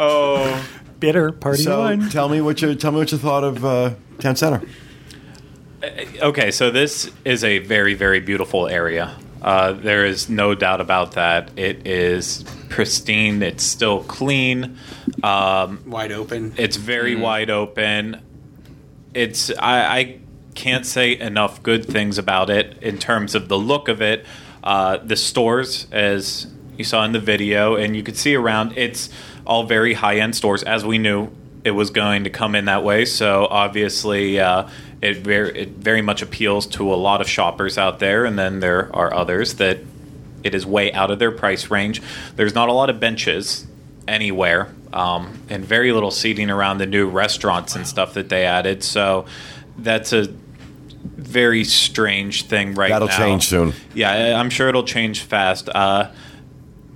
[0.00, 0.64] Oh,
[1.04, 2.08] Bitter party so one.
[2.10, 4.62] tell me what you tell me what you thought of uh, Town Center.
[6.22, 6.50] okay.
[6.50, 9.14] So this is a very, very beautiful area.
[9.42, 11.50] Uh, there is no doubt about that.
[11.58, 13.42] It is pristine.
[13.42, 14.78] It's still clean.
[15.22, 16.54] Um, Wide open.
[16.56, 18.22] It's very wide open.
[19.12, 20.20] It's I, I
[20.54, 24.24] can't say enough good things about it in terms of the look of it.
[24.62, 26.46] Uh, the stores, as
[26.78, 29.10] you saw in the video, and you could see around, it's
[29.46, 31.30] all very high end stores, as we knew
[31.64, 33.04] it was going to come in that way.
[33.04, 34.68] So obviously, uh,
[35.00, 38.60] it very it very much appeals to a lot of shoppers out there, and then
[38.60, 39.78] there are others that
[40.42, 42.02] it is way out of their price range.
[42.36, 43.66] There's not a lot of benches
[44.06, 48.84] anywhere, um, and very little seating around the new restaurants and stuff that they added.
[48.84, 49.24] So
[49.78, 50.28] that's a
[51.04, 53.16] very strange thing right That'll now.
[53.16, 53.72] change soon.
[53.94, 55.68] Yeah, I'm sure it'll change fast.
[55.68, 56.10] Uh,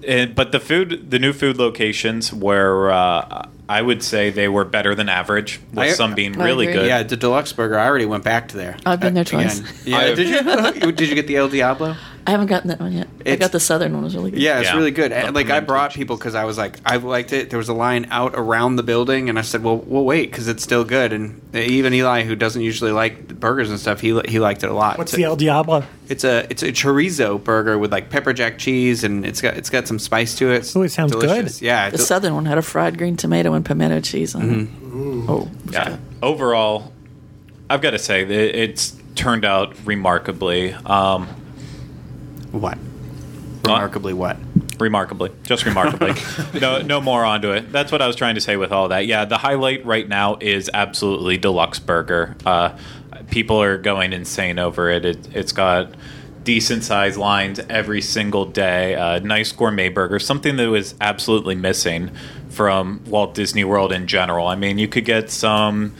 [0.06, 4.64] and- but the food, the new food locations were, uh, I would say they were
[4.64, 6.80] better than average, with I- some being I really agree.
[6.80, 6.86] good.
[6.88, 7.78] Yeah, the D-Luxe Burger.
[7.78, 8.76] I already went back to there.
[8.86, 9.50] I've been there Uh, again.
[9.50, 9.86] twice.
[9.86, 10.92] Yeah, did you?
[10.92, 11.96] did you get the El Diablo?
[12.28, 13.06] I haven't gotten that one yet.
[13.06, 14.02] I It's- got the southern one.
[14.02, 14.40] It was really good.
[14.40, 14.76] Yeah, it's Yeah.
[14.76, 15.12] really good.
[15.12, 17.48] And, like I brought people because I was like, I liked it.
[17.48, 20.46] There was a line out around the building, and I said, "Well, we'll wait because
[20.46, 24.26] it's still good." And even Eli, who doesn't usually like burgers and stuff, he li-
[24.28, 24.98] he liked it a lot.
[24.98, 25.84] What's It's the a- El Diablo?
[26.10, 29.70] It's a it's a chorizo burger with like pepper jack cheese, and it's got it's
[29.70, 30.56] got some spice to it.
[30.58, 31.60] It's Ooh, it sounds delicious.
[31.60, 31.64] good.
[31.66, 35.22] Yeah, The it's- southern one had a fried green tomato and pimento cheese on Mm-hmm.
[35.22, 35.30] it.
[35.30, 35.96] Oh, Yeah.
[36.22, 36.92] Overall,
[37.70, 40.74] I've got to say that it's turned out remarkably.
[40.84, 41.26] Um,
[42.52, 42.78] what?
[43.64, 44.38] Remarkably, what?
[44.80, 46.14] remarkably, just remarkably.
[46.60, 47.72] no, no more onto it.
[47.72, 49.06] That's what I was trying to say with all that.
[49.06, 52.36] Yeah, the highlight right now is absolutely D-Luxe Burger.
[52.44, 52.76] Uh,
[53.30, 55.04] people are going insane over it.
[55.04, 55.92] it it's got
[56.44, 58.94] decent sized lines every single day.
[58.94, 62.10] Uh, nice gourmet burger, something that was absolutely missing
[62.48, 64.46] from Walt Disney World in general.
[64.46, 65.94] I mean, you could get some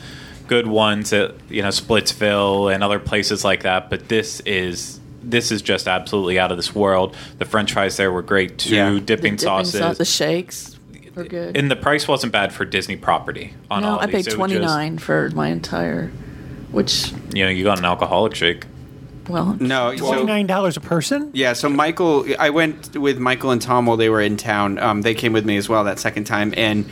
[0.47, 5.51] good ones at you know Splitsville and other places like that, but this is this
[5.51, 7.15] is just absolutely out of this world.
[7.37, 8.75] The French fries there were great too.
[8.75, 8.91] Yeah.
[8.93, 9.79] The Dipping, sauces.
[9.79, 10.77] sauce, the shakes
[11.15, 11.57] were good.
[11.57, 13.53] and the price wasn't bad for Disney property.
[13.69, 14.13] On no, all I these.
[14.13, 16.11] paid It was twenty just- nine for my entire,
[16.71, 18.65] which You know, you got an alcoholic shake.
[19.27, 21.29] well, No, so Twenty nine dollars a person.
[21.33, 24.79] Yeah, so Michael, I went with Michael and Tom while they were in town.
[24.79, 26.85] Um, they came with me as well that second time, and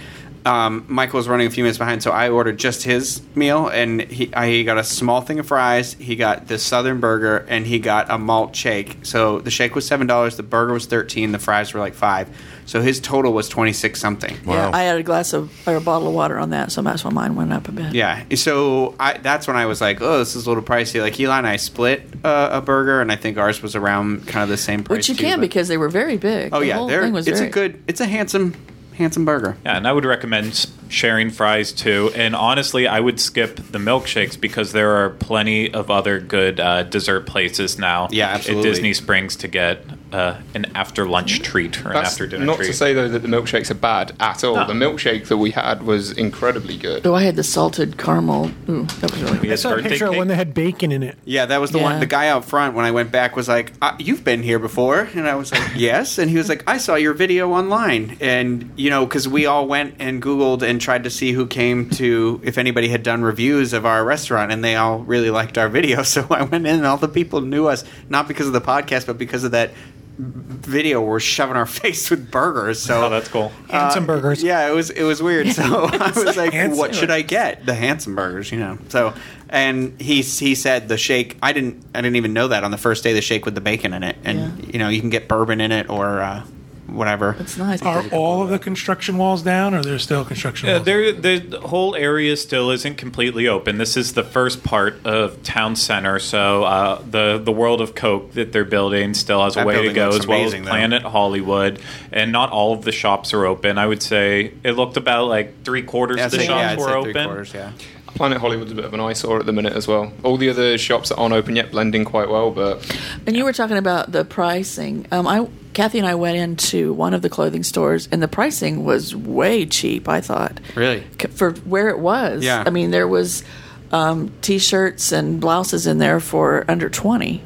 [0.48, 4.02] um, Michael was running a few minutes behind, so I ordered just his meal, and
[4.02, 5.94] he, I, he got a small thing of fries.
[5.94, 9.00] He got the Southern burger, and he got a malt shake.
[9.04, 12.30] So the shake was seven dollars, the burger was thirteen, the fries were like five.
[12.66, 14.36] So his total was twenty six something.
[14.46, 14.72] yeah, Wow.
[14.74, 17.12] I had a glass of or a bottle of water on that, so that's why
[17.12, 17.94] mine went up a bit.
[17.94, 21.18] Yeah, so I, that's when I was like, "Oh, this is a little pricey." Like
[21.20, 24.50] Eli and I split uh, a burger, and I think ours was around kind of
[24.50, 24.98] the same price.
[24.98, 26.54] which you too, can but- because they were very big.
[26.54, 28.54] oh the yeah, whole they're, thing was it's very, a good, it's a handsome,
[28.98, 29.56] handsome burger.
[29.64, 32.12] Yeah, and I would recommend sharing fries too.
[32.16, 36.84] And honestly, I would skip the milkshakes because there are plenty of other good uh,
[36.84, 38.08] dessert places now.
[38.12, 38.70] Yeah, absolutely.
[38.70, 42.46] At Disney Springs to get uh, an after lunch treat or an That's after dinner
[42.46, 42.68] not treat.
[42.68, 44.56] to say though that the milkshakes are bad at all.
[44.66, 47.06] The milkshake that we had was incredibly good.
[47.06, 48.52] Oh, I had the salted caramel.
[48.70, 49.48] Ooh, that was really We good.
[49.48, 50.18] I had saw a birthday picture of cake.
[50.18, 51.18] one that had bacon in it.
[51.26, 51.84] Yeah, that was the Yeah.
[51.84, 52.00] one.
[52.00, 55.08] The guy out front when I went back was like, uh, "You've been here before,"
[55.16, 58.72] and I was like, "Yes." And he was like, "I saw your video online," and
[58.76, 62.40] you know, because we all went and Googled and tried to see who came to,
[62.44, 66.02] if anybody had done reviews of our restaurant, and they all really liked our video.
[66.08, 69.06] So I went in, and all the people knew us not because of the podcast,
[69.08, 69.72] but because of that
[70.18, 71.02] video.
[71.02, 72.82] We're shoving our face with burgers.
[72.82, 73.50] So Oh, that's cool.
[73.70, 74.42] Handsome burgers.
[74.44, 75.48] yeah, it was it was weird.
[75.54, 76.78] So I was like, Handsome.
[76.80, 78.78] "What should I get?" The handsome burgers, you know.
[78.90, 79.14] So,
[79.50, 81.38] and he he said the shake.
[81.42, 83.14] I didn't I didn't even know that on the first day.
[83.14, 84.66] The shake with the bacon in it, and Yeah.
[84.74, 86.44] you know you can get bourbon in it or uh,
[86.88, 87.36] whatever.
[87.40, 87.82] It's nice.
[87.82, 90.86] Are all of the construction walls down, or there's still construction Yeah, walls?
[90.86, 93.78] there, the whole area still isn't completely open.
[93.78, 98.34] This is the first part of town center, so uh, the the world of Coke
[98.34, 100.42] that they're building still has a That way to building go, looks as well as
[100.54, 100.72] amazing, though.
[100.72, 101.80] Planet Hollywood.
[102.12, 103.78] And not all of the shops are open.
[103.78, 106.62] I would say it looked about like three quarters Yeah, of the I'd say- shops
[106.62, 107.14] yeah, I'd were say open.
[107.14, 107.54] three quarters.
[107.54, 107.72] Yeah.
[108.18, 110.12] Planet Hollywood's a bit of an eyesore at the minute as well.
[110.24, 112.84] All the other shops that aren't open yet blending quite well, but
[113.28, 115.06] And you were talking about the pricing.
[115.12, 118.84] Um, I Kathy and I went into one of the clothing stores, and the pricing
[118.84, 120.10] was way cheap.
[120.10, 121.04] I thought Really?
[121.36, 122.44] For where it was.
[122.44, 122.64] Yeah.
[122.66, 123.44] I mean, there was
[123.92, 127.44] um, t-shirts and blouses in there for under 20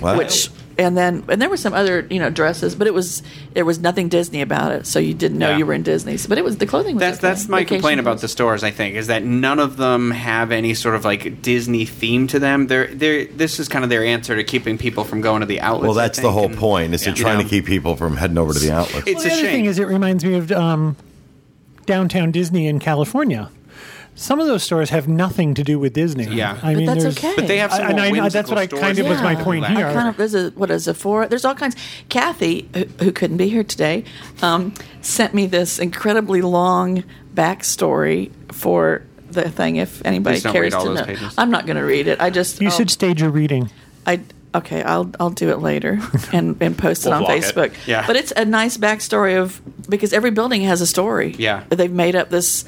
[0.00, 0.16] Wow.
[0.16, 0.48] which
[0.80, 3.22] and then and there were some other you know dresses but it was
[3.52, 5.58] there was nothing disney about it so you didn't know Yeah.
[5.58, 7.28] you were in disney but it was the clothing was That's okay.
[7.28, 8.64] that's my Vacation complaint about the stores.
[8.64, 12.38] I think is that none of them have any sort of like Disney theme to
[12.38, 12.66] them.
[12.66, 15.60] They're they're this is kind of their answer to keeping people from going to the
[15.60, 15.84] outlets.
[15.84, 16.94] well, that's the whole and- point.
[16.94, 17.12] Is Yeah.
[17.12, 19.06] they're trying You to keep people from heading over to the outlets.
[19.06, 19.50] It's well, the a other shame.
[19.52, 20.96] thing is, it reminds me of um,
[21.86, 23.50] downtown Disney in California.
[24.20, 26.26] Some of those stores have nothing to do with Disney.
[26.26, 26.58] Yeah.
[26.62, 27.32] I But mean, that's there's- okay.
[27.36, 29.06] But they have some I- and more I- whimsical that's what I stores kind of
[29.08, 29.76] was my than point that.
[29.76, 29.86] here.
[29.86, 31.26] I kind of there's a what is Sephora?
[31.28, 31.74] There's all kinds.
[32.10, 34.04] Kathy, who, who couldn't be here today,
[34.42, 37.02] um, sent me this incredibly long
[37.34, 39.76] backstory for the thing.
[39.76, 41.34] If anybody Please don't cares read all to those know, pages.
[41.38, 42.20] I'm not going to read it.
[42.20, 43.70] I just you I'll- should stage your reading.
[44.06, 44.20] I
[44.54, 44.82] okay.
[44.82, 45.98] I'll I'll do it later
[46.32, 47.42] and and post it We'll on vlog it.
[47.54, 47.72] Facebook.
[47.86, 48.06] Yeah.
[48.06, 51.34] but it's a nice backstory of because every building has a story.
[51.38, 51.64] Yeah.
[51.70, 52.64] they've made up this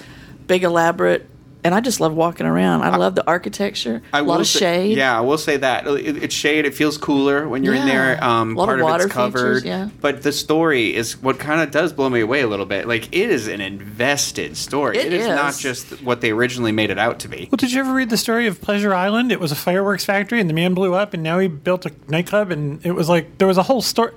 [0.46, 1.28] big elaborate.
[1.64, 2.82] And I just love walking around.
[2.82, 4.02] I love the architecture.
[4.12, 4.96] I a lot will of say- shade.
[4.98, 6.64] Yeah, I will say that it, it's shade.
[6.64, 8.22] It feels cooler when you're in there.
[8.22, 9.38] Um, A lot part of of, water it's covered.
[9.58, 9.88] features, yeah.
[10.00, 12.88] But the story is what kind of does blow me away a little bit.
[12.88, 14.98] Like it is an invested story.
[14.98, 17.48] It it is, not just what they originally made it out to be.
[17.50, 19.30] Well, did you ever read the story of Pleasure Island?
[19.30, 21.92] It was a fireworks factory, and the man blew up, and now he built a
[22.08, 24.12] nightclub, and it was like there was a whole story.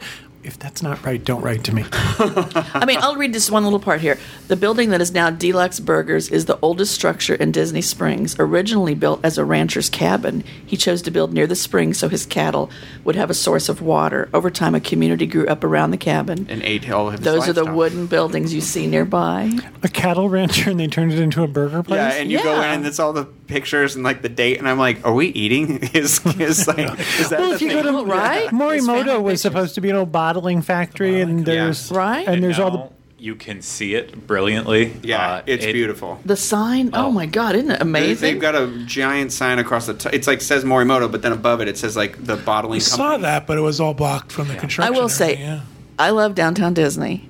[0.46, 1.84] If that's not right, don't write to me.
[1.92, 4.18] I mean, I'll read just one little part here.
[4.48, 8.36] The building that is now D-Luxe Burgers is the oldest structure in Disney Springs.
[8.40, 12.26] Originally built as a rancher's cabin, he chose to build near the spring so his
[12.26, 12.70] cattle
[13.04, 14.30] would have a source of water.
[14.34, 16.46] Over time, a community grew up around the cabin.
[16.50, 17.76] And ate all of his Those are the livestock.
[17.78, 19.52] wooden buildings you see nearby.
[19.84, 21.98] a cattle rancher, and they turned it into a burger place.
[21.98, 24.68] Yeah, and you go in and it's all the pictures and like the date, and
[24.70, 25.78] I'm like, are we eating?
[25.96, 27.84] Is is like is that Well, the if you thing?
[27.84, 28.44] go to right?
[28.44, 29.42] His Morimoto was pictures.
[29.42, 32.28] supposed to be an old bottling factory, and there's Right?
[32.28, 34.94] and there's all the you can see it brilliantly.
[35.02, 36.20] yeah, Uh, it's it- beautiful.
[36.26, 37.12] The sign, oh, Oh.
[37.12, 38.34] my God, isn't it amazing?
[38.34, 39.94] They've got a giant sign across the.
[39.94, 42.76] T- it's like says Morimoto, but then above it it says like the bottling.
[42.76, 44.94] I saw that, but it was all blocked from the I construction.
[44.94, 45.60] I will area, say, yeah.
[45.98, 47.28] I love downtown Disney,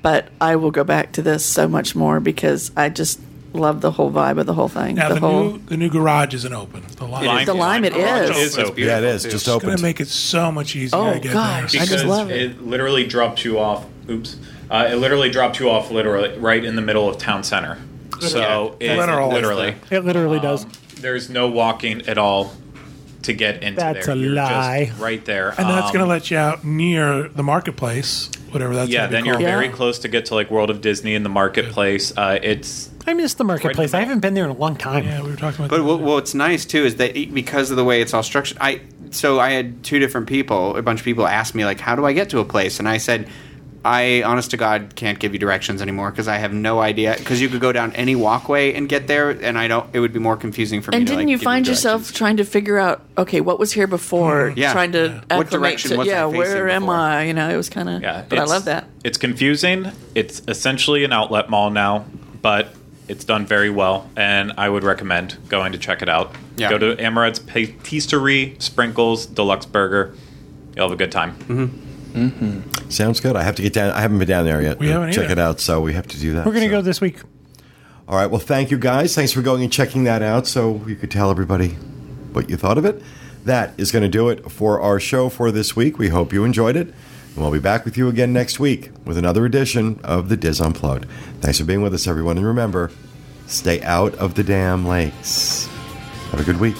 [0.00, 3.18] but I will go back to this so much more because I just
[3.52, 4.94] love the whole vibe of the whole thing.
[4.94, 6.84] Now the, the, whole new the new garage isn't open.
[6.96, 8.36] The line, Lime- the lime, it garage is.
[8.36, 8.70] is It's open.
[8.72, 8.84] open.
[8.84, 9.22] yeah, it is.
[9.24, 9.30] too.
[9.30, 11.72] Just It's gonna make it so much easier Oh, to get gosh.
[11.72, 11.82] there.
[11.82, 12.40] I just love it.
[12.40, 13.84] It literally drops you off.
[14.08, 14.36] Oops.
[14.70, 17.78] Uh, it literally dropped you off literally right in the middle of town center.
[18.20, 18.92] So Yeah.
[18.94, 19.30] it, Literal.
[19.30, 20.66] literally, it literally Um, does.
[21.00, 22.52] there's no walking at all
[23.22, 24.14] to get into That's there.
[24.14, 24.92] a You're just lie.
[24.98, 28.90] right there, And that's Um, going to let you out near the marketplace, whatever that's
[28.90, 29.00] yeah.
[29.00, 29.44] gonna be Then you're called.
[29.46, 29.72] very Yeah.
[29.72, 32.12] close to get to like World of Disney in the marketplace.
[32.16, 33.94] Uh, it's I miss the marketplace.
[33.94, 35.04] I haven't been there in a long time.
[35.04, 35.84] Yeah, we were talking about But that.
[35.84, 38.80] what, what's nice too is that it- because of the way it's all structured, I
[39.10, 42.06] so I had two different people, a bunch of people asked me like, "How do
[42.06, 43.26] I get to a place?" And I said,
[43.84, 47.14] "I, honest to God, can't give you directions anymore because I have no idea.
[47.18, 49.88] Because you could go down any walkway and get there, and I don't.
[49.94, 52.12] It would be more confusing for me." And to, didn't like, you give find yourself
[52.12, 54.50] trying to figure out, okay, what was here before?
[54.50, 54.58] Hmm.
[54.58, 54.72] Yeah.
[54.72, 55.36] Trying to Yeah.
[55.36, 56.94] What direction to, was yeah, facing where am before?
[56.94, 57.24] I?
[57.24, 58.24] You know, it was kind of, yeah.
[58.28, 58.86] but I love that.
[59.04, 59.90] It's confusing.
[60.14, 62.04] It's essentially an outlet mall now,
[62.42, 62.74] but
[63.08, 66.34] it's done very well, and I would recommend going to check it out.
[66.56, 66.70] Yeah.
[66.70, 70.14] Go to Amorette's Patisserie Sprinkles D-Luxe Burger.
[70.76, 71.36] You'll have a good time.
[71.36, 71.89] Mm-hmm.
[72.12, 72.90] Mm-hmm.
[72.90, 73.36] Sounds good.
[73.36, 73.92] I have to get down.
[73.92, 74.78] I haven't been down there yet.
[74.78, 75.32] We to haven't check either.
[75.32, 76.46] it out, so we have to do that.
[76.46, 76.80] We're going to so.
[76.80, 77.20] go this week.
[78.08, 78.26] All right.
[78.26, 79.14] Well, thank you guys.
[79.14, 81.68] Thanks for going and checking that out, so you could tell everybody
[82.32, 83.02] what you thought of it.
[83.44, 85.98] That is going to do it for our show for this week.
[85.98, 86.88] We hope you enjoyed it.
[86.88, 90.60] And we'll be back with you again next week with another edition of the Dis
[90.60, 91.06] Unplugged.
[91.40, 92.36] Thanks for being with us, everyone.
[92.36, 92.90] And remember,
[93.46, 95.66] stay out of the damn lakes.
[96.32, 96.76] Have a good week.